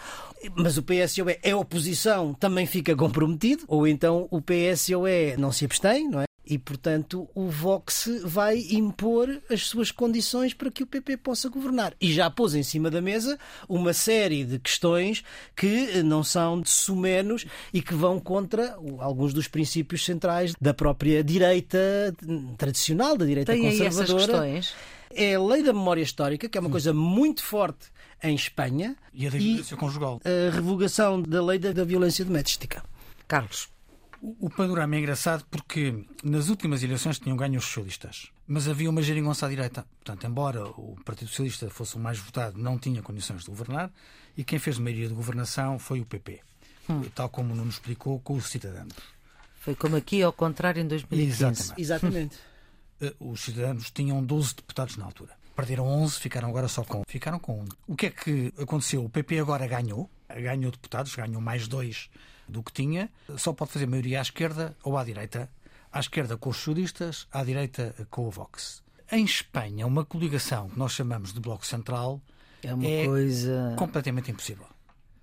[0.55, 6.07] mas o PSOE é oposição, também fica comprometido, ou então o PSOE não se abstém,
[6.07, 6.28] não é?
[6.49, 11.93] E, portanto, o Vox vai impor as suas condições para que o PP possa governar.
[12.01, 15.23] E já pôs em cima da mesa uma série de questões
[15.55, 21.23] que não são de sumenos e que vão contra alguns dos princípios centrais da própria
[21.23, 21.77] direita
[22.57, 24.43] tradicional, da direita Tem conservadora.
[24.43, 24.75] Aí essas questões?
[25.11, 27.87] É a lei da memória histórica, que é uma coisa muito forte
[28.23, 28.95] em Espanha.
[29.13, 30.19] E a da violência conjugal.
[30.25, 32.83] A revogação da lei da violência doméstica.
[33.27, 33.69] Carlos.
[34.21, 39.01] O panorama é engraçado porque nas últimas eleições tinham ganho os socialistas, mas havia uma
[39.01, 39.85] geringonça à direita.
[40.03, 43.89] Portanto, embora o Partido Socialista fosse o mais votado, não tinha condições de governar
[44.35, 46.41] e quem fez maioria de governação foi o PP,
[46.89, 47.03] hum.
[47.15, 48.93] tal como não nos explicou com os cidadãos.
[49.59, 51.73] Foi como aqui, ao contrário, em 2015.
[51.77, 51.79] Exatamente.
[51.81, 52.37] Exatamente.
[53.01, 55.31] Eh, os cidadãos tinham 12 deputados na altura.
[55.55, 57.03] Perderam 11, ficaram agora só com.
[57.07, 57.67] Ficaram com 1.
[57.87, 59.03] O que é que aconteceu?
[59.03, 62.09] O PP agora ganhou, ganhou deputados, ganhou mais dois
[62.49, 65.49] do que tinha, só pode fazer maioria à esquerda ou à direita.
[65.91, 68.83] À esquerda com os socialistas, à direita com o Vox.
[69.11, 72.21] Em Espanha, uma coligação que nós chamamos de Bloco Central
[72.63, 74.67] é uma é coisa completamente impossível.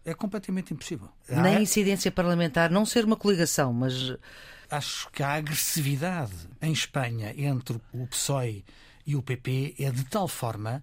[0.04, 1.08] É completamente impossível.
[1.28, 4.16] Nem incidência parlamentar, não ser uma coligação, mas.
[4.68, 8.64] Acho que a agressividade em Espanha entre o PSOE
[9.06, 10.82] e o PP é de tal forma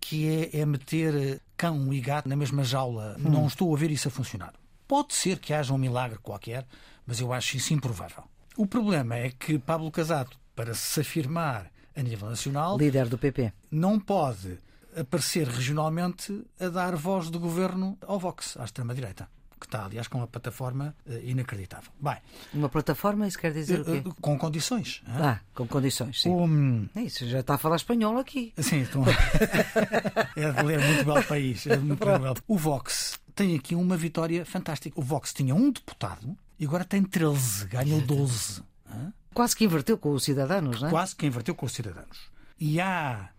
[0.00, 3.16] que é, é meter cão e gato na mesma jaula.
[3.18, 3.30] Hum.
[3.30, 4.54] Não estou a ver isso a funcionar.
[4.90, 6.66] Pode ser que haja um milagre qualquer,
[7.06, 8.24] mas eu acho isso improvável.
[8.56, 13.52] O problema é que Pablo Casado, para se afirmar a nível nacional, líder do PP,
[13.70, 14.58] não pode
[14.96, 19.28] aparecer regionalmente a dar voz de governo ao Vox, à extrema-direita
[19.60, 21.92] que está, aliás, com uma plataforma uh, inacreditável.
[22.00, 22.16] Bem,
[22.54, 24.08] uma plataforma, isso quer dizer uh, o quê?
[24.08, 25.02] Uh, com condições.
[25.06, 26.30] Ah, com condições, sim.
[26.30, 26.88] Um...
[26.96, 28.54] É isso, já está a falar espanhol aqui.
[28.56, 29.04] Sim, estou...
[30.34, 31.66] é de ler muito belo país.
[31.66, 32.36] É muito belo.
[32.48, 35.00] O Vox tem aqui uma vitória fantástica.
[35.00, 38.62] O Vox tinha um deputado e agora tem 13, ganhou 12.
[39.32, 40.90] Quase que inverteu com os cidadãos, não é?
[40.90, 42.30] Quase que inverteu com os cidadãos.
[42.58, 43.30] E há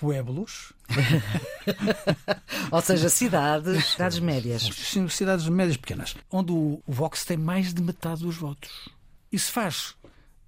[0.00, 0.72] pueblos.
[2.72, 4.62] Ou seja, cidades, cidades médias.
[4.62, 8.88] Sim, cidades médias pequenas, onde o Vox tem mais de metade dos votos.
[9.30, 9.94] Isso faz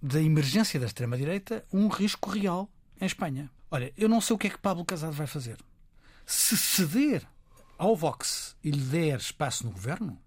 [0.01, 2.67] da emergência da extrema-direita um risco real
[2.99, 3.51] em Espanha.
[3.71, 5.59] Olha, eu não sei o que é que Pablo Casado vai fazer.
[6.25, 7.27] Se ceder
[7.79, 10.19] ao Vox e lhe der espaço no governo,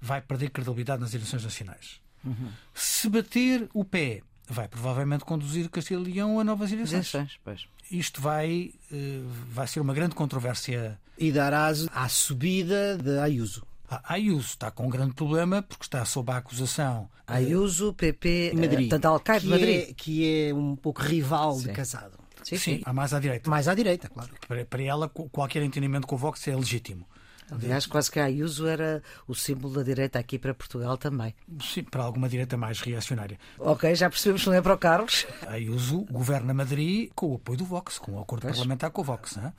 [0.00, 2.00] vai perder credibilidade nas eleições nacionais.
[2.24, 2.50] Uhum.
[2.74, 7.12] Se bater o pé, vai provavelmente conduzir Castelo e Leão a novas eleições.
[7.42, 7.66] Pois.
[7.90, 10.98] Isto vai, eh, vai ser uma grande controvérsia.
[11.18, 13.66] E dar aso à subida de Ayuso.
[13.88, 17.08] A Ayuso está com um grande problema porque está sob a acusação.
[17.26, 19.90] Ayuso, PP, Madrid, tanto Alcaide, Madrid.
[19.90, 21.68] É, que é um pouco rival Sim.
[21.68, 22.18] de Casado.
[22.44, 23.50] Sim, sim, sim, mais à direita.
[23.50, 24.30] Mais à direita, claro.
[24.46, 27.06] Para, para ela, qualquer entendimento com o Vox é legítimo.
[27.50, 31.34] Aliás, quase que a Ayuso era o símbolo da direita aqui para Portugal também.
[31.60, 33.38] Sim, para alguma direita mais reacionária.
[33.58, 35.26] Ok, já percebemos que não é para o Carlos.
[35.46, 38.56] A Ayuso governa Madrid com o apoio do Vox, com o acordo pois.
[38.56, 39.36] parlamentar com o Vox.
[39.36, 39.52] Não é?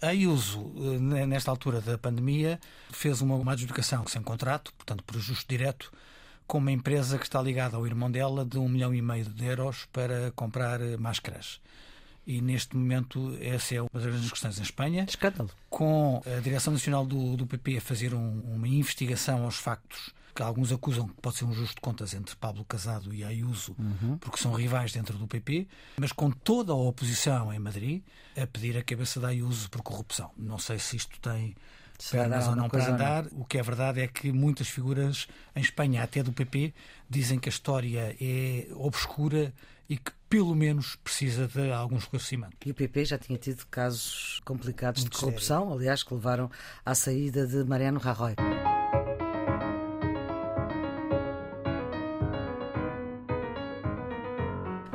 [0.00, 0.72] A Ayuso,
[1.16, 2.60] eh, nesta altura da pandemia,
[2.92, 5.92] fez uma, uma adjudicação sem contrato, portanto, por ajuste direto,
[6.46, 9.44] com uma empresa que está ligada ao irmão dela de um milhão e meio de
[9.44, 11.60] euros para comprar eh, máscaras
[12.26, 15.04] e neste momento essa é uma das grandes questões em Espanha.
[15.08, 15.50] Escândalo.
[15.68, 20.42] Com a Direção Nacional do, do PP a fazer um, uma investigação aos factos que
[20.42, 24.18] alguns acusam que pode ser um justo de contas entre Pablo Casado e Ayuso, uhum.
[24.18, 28.02] porque são rivais dentro do PP, mas com toda a oposição em Madrid
[28.36, 30.32] a pedir a cabeça da Ayuso por corrupção.
[30.36, 31.54] Não sei se isto tem
[32.10, 33.22] pernas ou não para.
[33.22, 33.40] Não.
[33.40, 36.74] O que é verdade é que muitas figuras em Espanha, até do PP,
[37.08, 39.52] dizem que a história é obscura
[39.88, 42.56] e que pelo menos precisa de algum esclarecimento.
[42.66, 45.74] E o PP já tinha tido casos complicados Muito de corrupção, sério.
[45.74, 46.50] aliás, que levaram
[46.84, 48.34] à saída de Mariano Rajoy.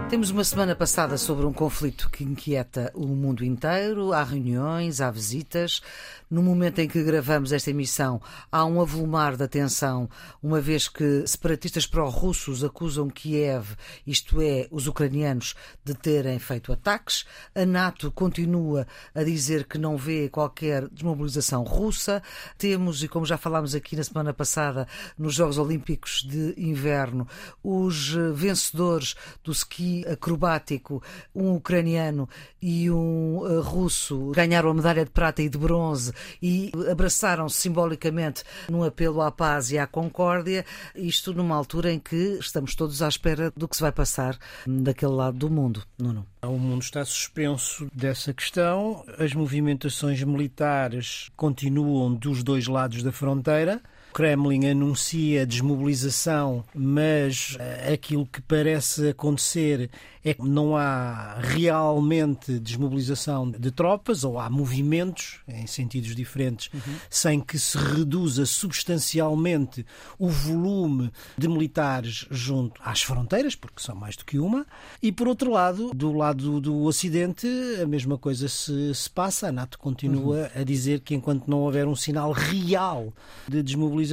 [0.10, 4.12] Temos uma semana passada sobre um conflito que inquieta o mundo inteiro.
[4.12, 5.84] Há reuniões, há visitas.
[6.32, 8.20] No momento em que gravamos esta emissão,
[8.52, 10.10] há um avolumar da tensão,
[10.42, 17.26] uma vez que separatistas pró-russos acusam Kiev, isto é, os ucranianos, de terem feito ataques.
[17.56, 22.22] A NATO continua a dizer que não vê qualquer desmobilização russa.
[22.58, 27.28] Temos, e como já falámos aqui na semana passada, nos Jogos Olímpicos de Inverno,
[27.64, 31.02] os vencedores do ski acrobático,
[31.34, 32.28] um ucraniano
[32.62, 38.44] e um uh, russo ganharam a medalha de prata e de bronze e abraçaram-se simbolicamente
[38.70, 43.08] num apelo à paz e à concórdia, isto numa altura em que estamos todos à
[43.08, 45.84] espera do que se vai passar daquele lado do mundo.
[45.98, 46.26] Nuno.
[46.42, 53.82] O mundo está suspenso dessa questão, as movimentações militares continuam dos dois lados da fronteira.
[54.20, 59.90] O Kremlin anuncia desmobilização, mas eh, aquilo que parece acontecer
[60.22, 66.96] é que não há realmente desmobilização de tropas, ou há movimentos em sentidos diferentes, uhum.
[67.10, 69.86] sem que se reduza substancialmente
[70.18, 74.66] o volume de militares junto às fronteiras, porque são mais do que uma,
[75.02, 77.48] e por outro lado, do lado do Ocidente,
[77.82, 79.48] a mesma coisa se, se passa.
[79.48, 80.62] A NATO continua uhum.
[80.62, 83.14] a dizer que enquanto não houver um sinal real
[83.48, 84.09] de desmobilização,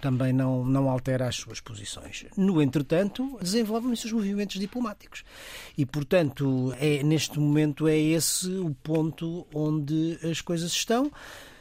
[0.00, 2.24] também não, não altera as suas posições.
[2.36, 5.24] No entretanto, desenvolvem-se os movimentos diplomáticos.
[5.76, 11.10] E, portanto, é, neste momento é esse o ponto onde as coisas estão.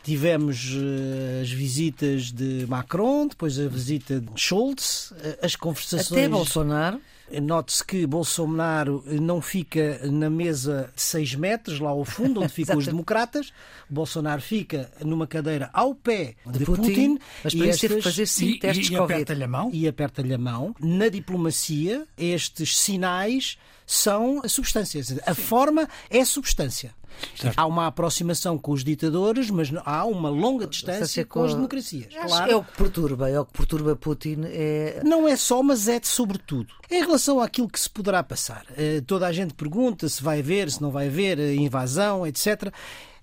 [0.04, 6.12] Tivemos uh, as visitas de Macron, depois a visita de Schultz, uh, as conversações.
[6.12, 7.02] Até Bolsonaro.
[7.42, 12.78] Note-se que Bolsonaro não fica na mesa de 6 metros, lá ao fundo, onde ficam
[12.78, 13.52] os democratas.
[13.90, 17.20] Bolsonaro fica numa cadeira ao pé de, de Putin, Putin.
[17.44, 19.70] Mas para isso teve que fazer cinco testes e, e aperta-lhe a mão.
[19.74, 20.76] E aperta-lhe a mão.
[20.80, 25.16] Na diplomacia, estes sinais são substâncias.
[25.26, 26.94] A forma é substância.
[27.36, 27.58] Certo.
[27.58, 32.14] Há uma aproximação com os ditadores, mas há uma longa distância com, com as democracias.
[32.14, 32.52] Claro.
[32.52, 34.44] É o que perturba, é o que perturba Putin.
[34.46, 35.02] É...
[35.04, 36.74] Não é só, mas é de sobretudo.
[36.90, 40.70] Em relação àquilo que se poderá passar, eh, toda a gente pergunta se vai haver,
[40.70, 42.72] se não vai haver eh, invasão, etc.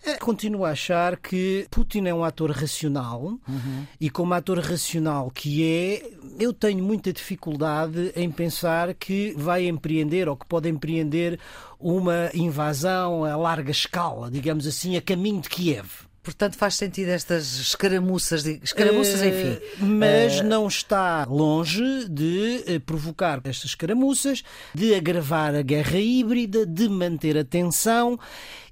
[0.05, 3.87] É, continuo a achar que Putin é um ator racional uhum.
[4.01, 6.11] e, como ator racional que é,
[6.41, 11.39] eu tenho muita dificuldade em pensar que vai empreender ou que pode empreender
[11.79, 15.87] uma invasão a larga escala, digamos assim, a caminho de Kiev.
[16.23, 19.59] Portanto, faz sentido estas escaramuças, de, escaramuças, uh, enfim.
[19.81, 20.45] Mas uh...
[20.45, 27.37] não está longe de eh, provocar estas escaramuças, de agravar a guerra híbrida, de manter
[27.37, 28.21] a tensão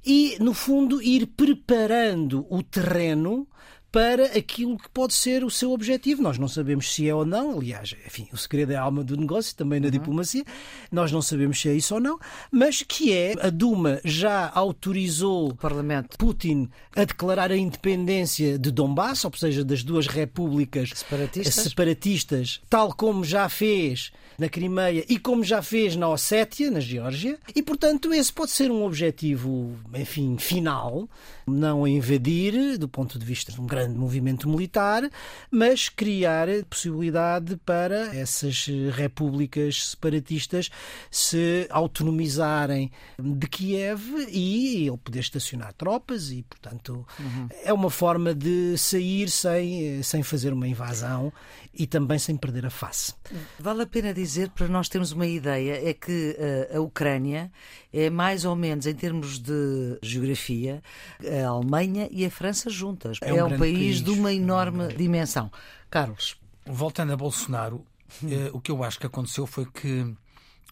[0.04, 3.46] e, no fundo, ir preparando o terreno
[3.92, 6.22] para aquilo que pode ser o seu objetivo.
[6.22, 9.16] Nós não sabemos se é ou não, aliás, enfim, o segredo é a alma do
[9.16, 9.90] negócio, também na uhum.
[9.90, 10.44] diplomacia,
[10.92, 12.18] nós não sabemos se é isso ou não,
[12.50, 18.70] mas que é, a Duma já autorizou o Parlamento Putin a declarar a independência de
[18.70, 25.18] Donbass, ou seja, das duas repúblicas separatistas, separatistas tal como já fez na Crimeia e
[25.18, 30.38] como já fez na Ossétia, na Geórgia, e portanto esse pode ser um objetivo, enfim,
[30.38, 31.06] final,
[31.46, 35.08] não invadir do ponto de vista de um grande movimento militar,
[35.50, 40.70] mas criar possibilidade para essas repúblicas separatistas
[41.10, 44.00] se autonomizarem de Kiev
[44.30, 47.48] e ele poder estacionar tropas e, portanto, uhum.
[47.62, 51.30] é uma forma de sair sem, sem fazer uma invasão
[51.74, 53.14] e também sem perder a face.
[53.58, 56.36] Vale a pena dizer, para nós termos uma ideia, é que
[56.72, 57.50] uh, a Ucrânia
[57.92, 60.82] é mais ou menos, em termos de geografia,
[61.24, 63.18] a Alemanha e a França juntas.
[63.20, 65.50] É um, é um país, país, de uma enorme é dimensão.
[65.90, 66.36] Carlos.
[66.66, 67.76] Voltando a Bolsonaro,
[68.22, 70.14] uh, o que eu acho que aconteceu foi que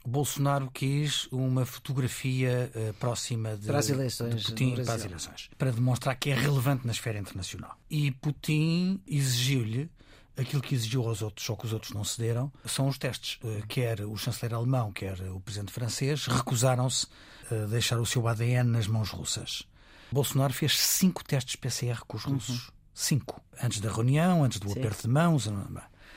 [0.08, 5.50] Bolsonaro quis uma fotografia uh, próxima de, para as eleições, de Putin para as eleições,
[5.58, 7.76] para demonstrar que é relevante na esfera internacional.
[7.90, 9.90] E Putin exigiu-lhe
[10.38, 13.38] aquilo que exigiu aos outros, só que os outros não cederam, são os testes.
[13.44, 17.06] Eh, quer o chanceler alemão, quer o presidente francês, recusaram-se
[17.50, 19.64] a deixar o seu ADN nas mãos russas.
[20.10, 22.34] Bolsonaro fez cinco testes PCR com os uhum.
[22.34, 22.68] russos.
[22.68, 22.72] Uhum.
[22.94, 23.40] Cinco.
[23.62, 24.78] Antes da reunião, antes do Sim.
[24.78, 25.48] aperto de mãos.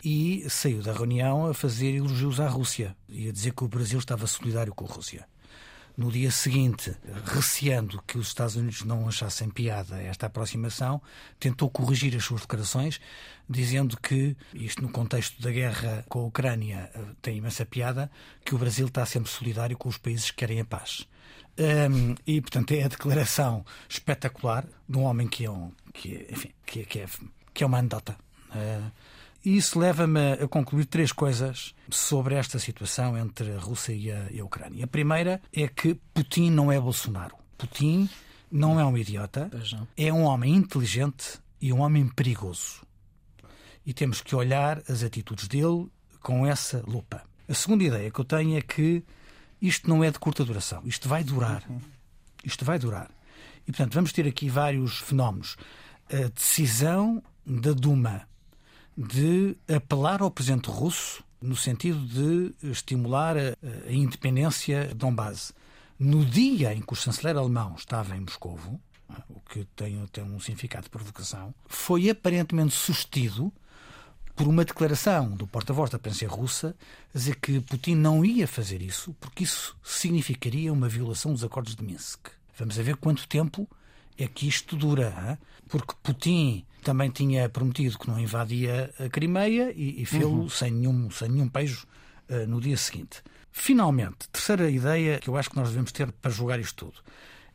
[0.04, 4.00] E saiu da reunião a fazer elogios à Rússia e a dizer que o Brasil
[4.00, 5.28] estava solidário com a Rússia.
[5.98, 11.02] No dia seguinte, receando que os Estados Unidos não achassem piada esta aproximação,
[11.40, 13.00] tentou corrigir as suas declarações,
[13.50, 18.10] dizendo que, isto no contexto da guerra com a Ucrânia eh, tem imensa piada,
[18.46, 21.06] que o Brasil está sempre solidário com os países que querem a paz.
[21.60, 26.52] Um, e, portanto, é a declaração espetacular de um homem que é, um, que, enfim,
[26.66, 27.06] que, que é,
[27.54, 28.16] que é uma anedota.
[28.50, 28.92] Uh,
[29.44, 34.28] e isso leva-me a concluir três coisas sobre esta situação entre a Rússia e a,
[34.32, 34.86] e a Ucrânia.
[34.86, 37.36] A primeira é que Putin não é Bolsonaro.
[37.58, 38.10] Putin
[38.52, 39.50] não é um idiota,
[39.98, 42.82] é um homem inteligente e um homem perigoso.
[43.86, 45.88] E temos que olhar as atitudes dele
[46.22, 47.24] com essa lupa.
[47.50, 49.04] A segunda ideia que eu tenho é que
[49.62, 50.82] isto não é de curta duração.
[50.86, 51.64] Isto vai durar.
[52.44, 53.10] Isto vai durar.
[53.68, 55.56] E, portanto, vamos ter aqui vários fenómenos.
[56.12, 58.28] A decisão da Duma
[58.98, 63.56] de apelar ao presidente russo no sentido de estimular a,
[63.88, 65.54] a independência de Donbass.
[65.98, 68.80] No dia em que o chanceler alemão estava em Moscovo,
[69.30, 73.52] o que tem, tem um significado de provocação, foi aparentemente sustido
[74.36, 76.76] por uma declaração do porta-voz da prensa russa
[77.14, 81.76] a dizer que Putin não ia fazer isso porque isso significaria uma violação dos acordos
[81.76, 82.30] de Minsk.
[82.58, 83.68] Vamos ver quanto tempo
[84.18, 85.38] é que isto dura, hein?
[85.68, 90.50] porque Putin também tinha prometido que não invadia a Crimeia e, e fê-lo uhum.
[90.50, 91.86] sem, nenhum, sem nenhum pejo
[92.30, 93.22] uh, no dia seguinte.
[93.52, 97.02] Finalmente, terceira ideia que eu acho que nós devemos ter para julgar isto tudo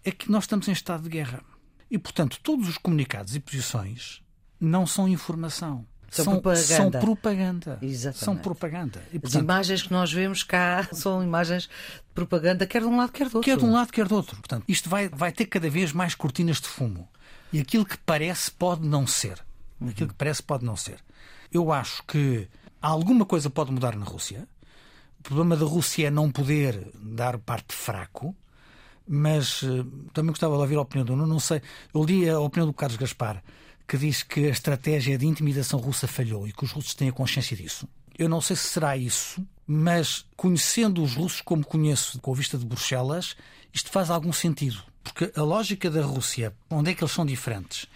[0.05, 1.43] é que nós estamos em estado de guerra.
[1.91, 4.23] E, portanto, todos os comunicados e posições
[4.61, 5.85] não são informação.
[6.09, 6.65] São, são, propaganda.
[6.67, 7.79] São propaganda.
[7.83, 8.25] Exatamente.
[8.25, 9.03] São propaganda.
[9.13, 12.97] E, portanto, As imagens que nós vemos cá são imagens de propaganda, quer de um
[12.97, 13.51] lado, quer do outro.
[13.51, 14.37] Quer de um lado, quer do outro.
[14.37, 17.09] Portanto, isto vai, vai ter cada vez mais cortinas de fumo.
[17.53, 19.45] E aquilo que parece pode não ser.
[19.87, 20.99] Aquilo que parece pode não ser.
[21.53, 22.49] Eu acho que
[22.81, 24.49] alguma coisa pode mudar na Rússia.
[25.21, 28.35] O problema da Rússia é não poder dar parte fraco.
[29.09, 31.33] Mas uh, também gostava de ouvir a opinião do Nuno.
[31.33, 31.63] Não sei.
[31.95, 33.43] Eu li a opinião do Carlos Gaspar
[33.87, 37.13] que diz que a estratégia de intimidação russa falhou e que os russos têm a
[37.13, 37.89] consciência disso.
[38.19, 42.59] Eu não sei se será isso, mas conhecendo os russos como conheço com a vista
[42.59, 43.37] de Bruxelas,
[43.73, 44.83] isto faz algum sentido.
[45.13, 47.87] Porque a lógica da Rússia, onde é que eles são diferentes?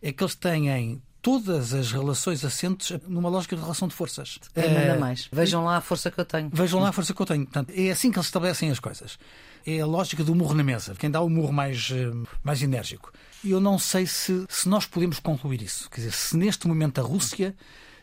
[0.00, 4.38] É que eles têm todas as relações assentes numa lógica de relação de forças.
[4.54, 5.28] É nada mais.
[5.32, 6.48] Vejam lá a força que eu tenho.
[6.52, 7.44] Vejam lá a força que eu tenho.
[7.44, 9.18] Portanto, é assim que eles estabelecem as coisas.
[9.66, 10.94] É a lógica do murro na mesa.
[10.94, 12.10] Quem dá o murro mais, eh,
[12.42, 13.12] mais enérgico.
[13.42, 15.90] E eu não sei se, se nós podemos concluir isso.
[15.90, 17.54] Quer dizer, se neste momento a Rússia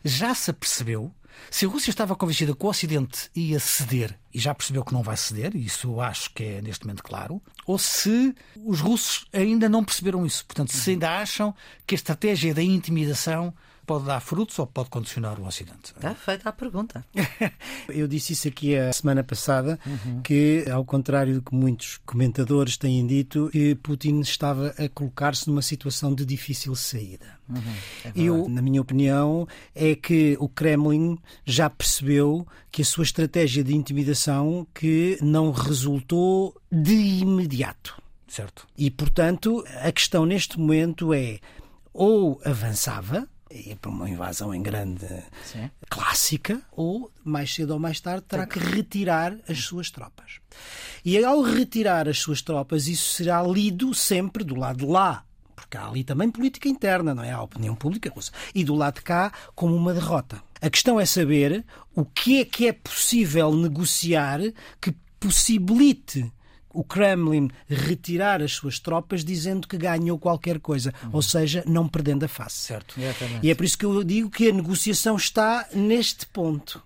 [0.03, 1.11] já se apercebeu,
[1.49, 5.01] se a Rússia estava convencida que o Ocidente ia ceder e já percebeu que não
[5.01, 9.67] vai ceder, isso eu acho que é neste momento claro, ou se os russos ainda
[9.67, 10.45] não perceberam isso.
[10.45, 11.53] Portanto, se ainda acham
[11.85, 13.53] que a estratégia da intimidação
[13.87, 15.93] pode dar frutos ou pode condicionar o Ocidente?
[15.95, 17.03] Está feita a pergunta.
[17.87, 20.21] Eu disse isso aqui a semana passada, uhum.
[20.21, 25.61] que, ao contrário do que muitos comentadores têm dito, que Putin estava a colocar-se numa
[25.61, 27.37] situação de difícil saída.
[27.49, 27.73] Uhum.
[28.03, 33.63] É Eu, na minha opinião, é que o Kremlin já percebeu que a sua estratégia
[33.63, 37.99] de intimidação que não resultou de imediato.
[38.27, 38.67] Certo.
[38.77, 41.39] E, portanto, a questão neste momento é
[41.93, 45.07] ou avançava, e para uma invasão em grande
[45.45, 45.69] Sim.
[45.89, 50.39] clássica, ou mais cedo ou mais tarde terá que retirar as suas tropas.
[51.03, 55.23] E ao retirar as suas tropas, isso será lido sempre do lado de lá.
[55.55, 57.31] Porque há ali também política interna, não é?
[57.31, 58.31] A opinião pública russa.
[58.53, 60.41] E do lado de cá, como uma derrota.
[60.61, 64.39] A questão é saber o que é que é possível negociar
[64.79, 66.31] que possibilite
[66.77, 71.09] o Kremlin retirar as suas tropas dizendo que ganhou qualquer coisa, uhum.
[71.13, 72.57] ou seja, não perdendo a face.
[72.57, 72.93] Certo.
[73.41, 76.79] E é por isso que eu digo que a negociação está neste ponto.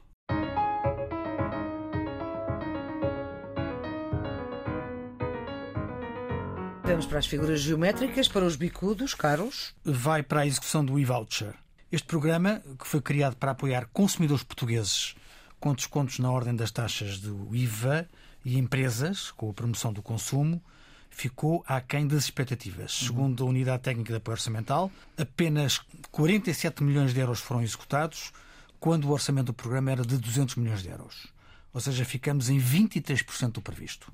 [6.86, 9.74] Vamos para as figuras geométricas, para os bicudos, Carlos.
[9.84, 11.54] Vai para a execução do e-voucher.
[11.92, 15.16] Este programa, que foi criado para apoiar consumidores portugueses
[15.60, 18.08] com descontos na ordem das taxas do IVA,
[18.44, 20.62] e empresas, com a promoção do consumo,
[21.10, 23.02] ficou aquém das expectativas.
[23.02, 23.08] Uhum.
[23.08, 25.80] Segundo a Unidade Técnica de Apoio Orçamental, apenas
[26.10, 28.32] 47 milhões de euros foram executados,
[28.80, 31.28] quando o orçamento do programa era de 200 milhões de euros.
[31.74, 34.12] Ou seja, ficamos em 23% do previsto.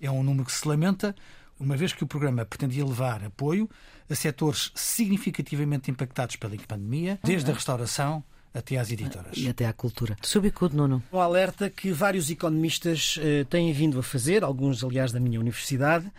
[0.00, 1.14] É um número que se lamenta,
[1.58, 3.70] uma vez que o programa pretendia levar apoio
[4.10, 8.24] a setores significativamente impactados pela pandemia, desde a restauração
[8.54, 9.36] até às editoras.
[9.36, 10.16] E até à cultura.
[10.22, 11.02] Subicudo, Nuno.
[11.12, 16.10] Um alerta que vários economistas eh, têm vindo a fazer, alguns, aliás, da minha universidade,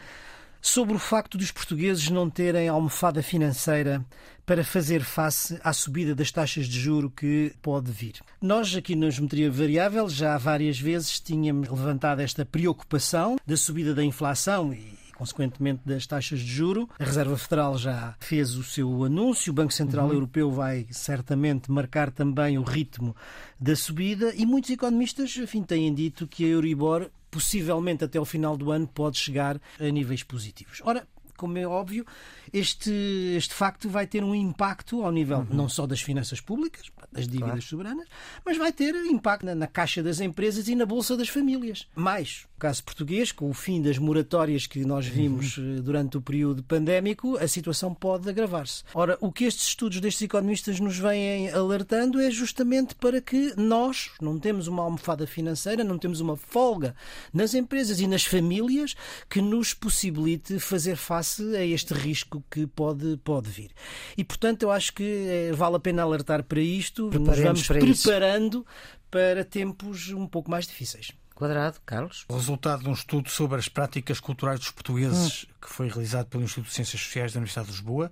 [0.62, 4.04] sobre o facto dos portugueses não terem almofada financeira
[4.46, 8.16] para fazer face à subida das taxas de juro que pode vir.
[8.42, 14.04] Nós aqui na Geometria Variável já várias vezes tínhamos levantado esta preocupação da subida da
[14.04, 16.90] inflação e consequentemente das taxas de juro.
[17.00, 20.14] A Reserva Federal já fez o seu anúncio, o Banco Central uhum.
[20.14, 23.16] Europeu vai certamente marcar também o ritmo
[23.60, 28.56] da subida e muitos economistas enfim, têm dito que a Euribor possivelmente até o final
[28.56, 30.82] do ano pode chegar a níveis positivos.
[30.84, 32.06] Ora, como é óbvio,
[32.54, 32.92] este,
[33.36, 35.48] este facto vai ter um impacto ao nível uhum.
[35.50, 37.62] não só das finanças públicas, das dívidas claro.
[37.62, 38.08] soberanas,
[38.46, 41.88] mas vai ter impacto na, na, caixa das empresas e na bolsa das famílias.
[41.96, 45.64] Mais, caso português, com o fim das moratórias que nós vimos uhum.
[45.64, 48.86] Eh, durante o período pandémico, a situação pode agravar-se.
[48.94, 54.12] Ora, o que estes estudos destes economistas nos vêm alertando é justamente para que nós
[54.22, 56.96] não temos uma almofada financeira, não temos uma folga
[57.34, 58.96] nas empresas e nas famílias
[59.30, 63.72] que nos possibilite fazer face a este risco que pode, pode vir.
[64.18, 67.80] E, portanto, eu acho que eh, vale a pena alertar para isto nos vamos para
[67.82, 68.98] preparando isso.
[69.12, 71.12] para tempos um pouco mais difíceis.
[71.36, 72.26] Quadrado, Carlos.
[72.30, 75.54] O resultado de um estudo sobre as práticas culturais dos portugueses, hum.
[75.62, 78.12] que foi realizado pelo Instituto de Ciências Sociais da Universidade de Lisboa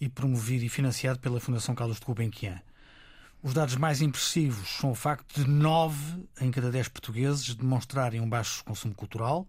[0.00, 2.60] e promovido e financiado pela Fundação Carlos de Gulbenkian.
[3.42, 8.28] Os dados mais impressivos são o facto de 9 em cada 10 portugueses demonstrarem um
[8.28, 9.46] baixo consumo cultural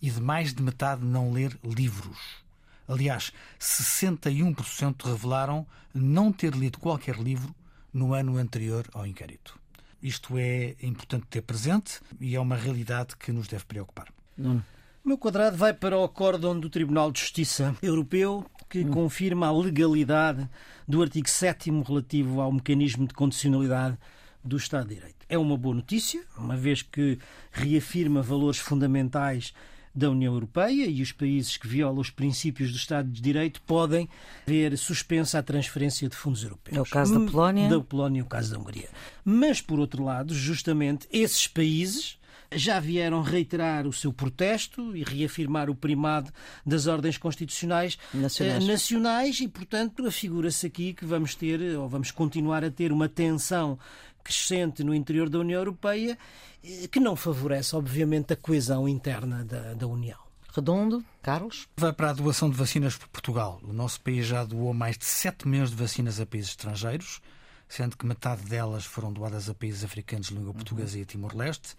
[0.00, 2.44] e de mais de metade não ler livros.
[2.86, 7.54] Aliás, 61% revelaram não ter lido qualquer livro
[7.92, 9.58] no ano anterior ao inquérito.
[10.04, 14.12] Isto é importante ter presente e é uma realidade que nos deve preocupar.
[14.38, 18.90] O meu quadrado vai para o acórdão do Tribunal de Justiça Europeu que hum.
[18.90, 20.46] confirma a legalidade
[20.86, 23.96] do artigo 7 relativo ao mecanismo de condicionalidade
[24.44, 25.24] do Estado de Direito.
[25.26, 27.18] É uma boa notícia, uma vez que
[27.50, 29.54] reafirma valores fundamentais
[29.94, 34.08] da União Europeia e os países que violam os princípios do Estado de Direito podem
[34.46, 36.76] ver suspensa a transferência de fundos europeus.
[36.76, 37.68] É o caso da hum, Polónia.
[37.68, 38.88] Da Polónia e o caso da Hungria.
[39.24, 42.18] Mas, por outro lado, justamente esses países
[42.52, 46.30] já vieram reiterar o seu protesto e reafirmar o primado
[46.64, 52.10] das ordens constitucionais nacionais, eh, nacionais e, portanto, afigura-se aqui que vamos ter, ou vamos
[52.10, 53.78] continuar a ter uma tensão
[54.24, 56.18] crescente no interior da União Europeia
[56.64, 60.18] eh, que não favorece, obviamente, a coesão interna da, da União.
[60.54, 61.68] Redondo, Carlos?
[61.76, 63.60] Vai para a doação de vacinas por Portugal.
[63.62, 67.20] O nosso país já doou mais de 7 milhões de vacinas a países estrangeiros,
[67.68, 70.54] sendo que metade delas foram doadas a países africanos de língua uhum.
[70.54, 71.76] portuguesa e Timor-Leste.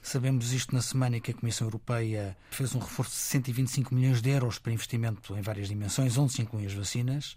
[0.00, 4.22] Sabemos isto na semana em que a Comissão Europeia fez um reforço de 125 milhões
[4.22, 7.36] de euros para investimento em várias dimensões, onde se incluem as vacinas,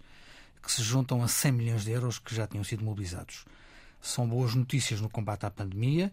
[0.62, 3.44] que se juntam a 100 milhões de euros que já tinham sido mobilizados
[4.00, 6.12] são boas notícias no combate à pandemia,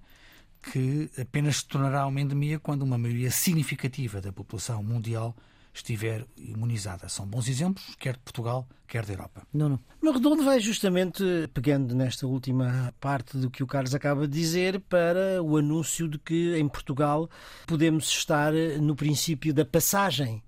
[0.71, 5.35] que apenas se tornará uma endemia quando uma maioria significativa da população mundial
[5.75, 7.09] estiver imunizada.
[7.09, 9.45] São bons exemplos, quer de Portugal, quer da Europa.
[9.53, 9.79] Não, não.
[10.01, 11.23] No redondo vai justamente,
[11.53, 16.17] pegando nesta última parte do que o Carlos acaba de dizer, para o anúncio de
[16.17, 17.29] que em Portugal
[17.67, 20.41] podemos estar no princípio da passagem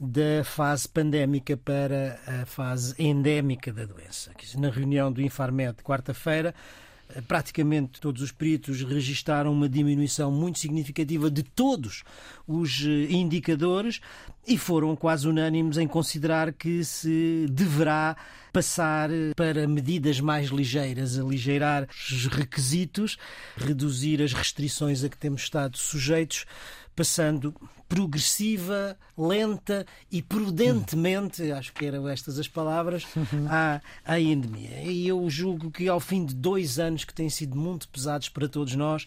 [0.00, 4.30] da fase pandémica para a fase endémica da doença.
[4.56, 6.54] Na reunião do Infarmed, quarta-feira,
[7.26, 12.04] praticamente todos os peritos registaram uma diminuição muito significativa de todos
[12.46, 12.80] os
[13.10, 14.00] indicadores
[14.46, 18.16] e foram quase unânimes em considerar que se deverá
[18.52, 23.16] passar para medidas mais ligeiras, aligeirar os requisitos,
[23.56, 26.44] reduzir as restrições a que temos estado sujeitos,
[26.94, 27.54] passando
[27.88, 33.04] progressiva, lenta e prudentemente, acho que eram estas as palavras,
[33.48, 34.82] à, à endemia.
[34.82, 38.48] E eu julgo que ao fim de dois anos que têm sido muito pesados para
[38.48, 39.06] todos nós,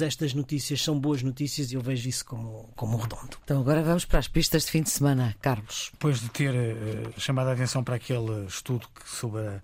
[0.00, 3.38] estas notícias são boas notícias e eu vejo isso como, como redondo.
[3.42, 5.88] Então agora vamos para as pistas de fim de semana, Carlos.
[5.92, 9.62] Depois de ter uh, chamado a atenção para aquele estudo sobre a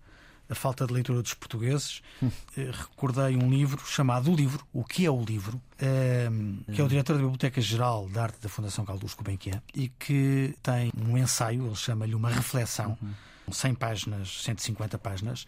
[0.48, 2.30] a falta de leitura dos portugueses, hum.
[2.56, 6.88] recordei um livro chamado O Livro, O que é o Livro, ehm, que é o
[6.88, 11.66] diretor da Biblioteca Geral de Arte da Fundação Caldas Gulbenkian e que tem um ensaio,
[11.66, 12.96] ele chama-lhe uma reflexão,
[13.50, 13.76] 100 uhum.
[13.76, 15.46] páginas, 150 páginas,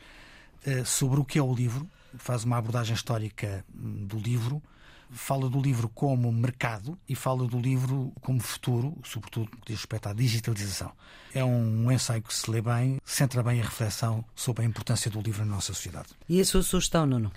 [0.64, 4.62] eh, sobre o que é o livro, faz uma abordagem histórica hum, do livro,
[5.10, 9.76] fala do livro como mercado e fala do livro como futuro, sobretudo no que diz
[9.76, 10.92] respeito à digitalização.
[11.34, 15.20] É um ensaio que se lê bem, centra bem a reflexão sobre a importância do
[15.20, 16.08] livro na nossa sociedade.
[16.28, 17.30] E a sua sugestão, Nuno?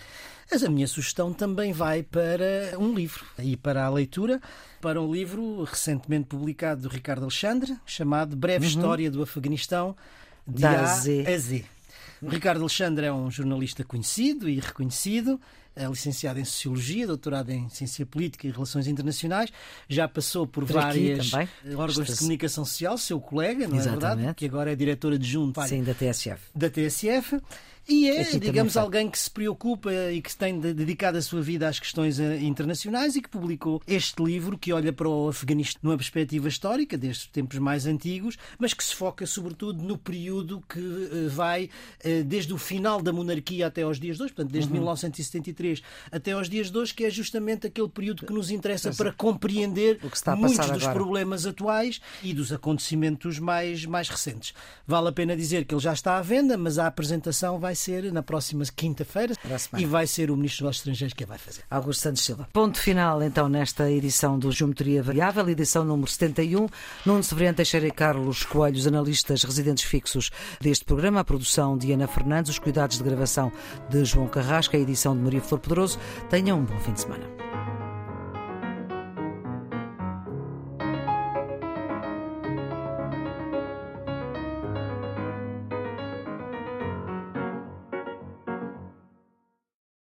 [0.52, 4.42] Mas a minha sugestão também vai para um livro e para a leitura,
[4.82, 8.72] para um livro recentemente publicado do Ricardo Alexandre, chamado Breve uhum.
[8.72, 9.96] História do Afeganistão,
[10.48, 11.66] de da A a Z.
[12.22, 15.40] O Ricardo Alexandre é um jornalista conhecido e reconhecido,
[15.76, 19.52] é licenciado em Sociologia, doutorado em Ciência Política e Relações Internacionais,
[19.88, 21.32] já passou por, por várias
[21.76, 24.06] órgãos de comunicação social, seu colega, não Exatamente.
[24.06, 24.36] é verdade?
[24.36, 26.42] Que agora é diretora adjunta Sim, da TSF.
[26.54, 27.40] Da TSF.
[27.90, 31.68] E é, Aqui digamos, alguém que se preocupa e que tem dedicado a sua vida
[31.68, 35.98] às questões eh, internacionais e que publicou este livro que olha para o Afeganistão numa
[35.98, 41.30] perspectiva histórica, desde tempos mais antigos, mas que se foca sobretudo no período que eh,
[41.30, 41.72] vai
[42.04, 44.78] eh, desde o final da monarquia até aos dias de hoje, portanto, desde uhum.
[44.78, 45.82] 1973
[46.12, 50.00] até aos dias de hoje, que é justamente aquele período que nos interessa para compreender
[50.38, 50.94] muitos dos agora.
[50.94, 54.54] problemas atuais e dos acontecimentos mais, mais recentes.
[54.86, 58.12] Vale a pena dizer que ele já está à venda, mas a apresentação vai ser
[58.12, 59.34] na próxima quinta-feira
[59.78, 61.62] e vai ser o Ministro dos Estrangeiros que a vai fazer.
[61.70, 62.48] Augusto Santos Silva.
[62.52, 66.68] Ponto final, então, nesta edição do Geometria Variável, edição número 71.
[67.06, 72.08] Nuno Severiano Teixeira e Carlos Coelhos, analistas residentes fixos deste programa, a produção de Ana
[72.08, 73.52] Fernandes, os cuidados de gravação
[73.90, 75.98] de João Carrasca, a edição de Maria Flor Poderoso.
[76.30, 77.79] Tenham um bom fim de semana.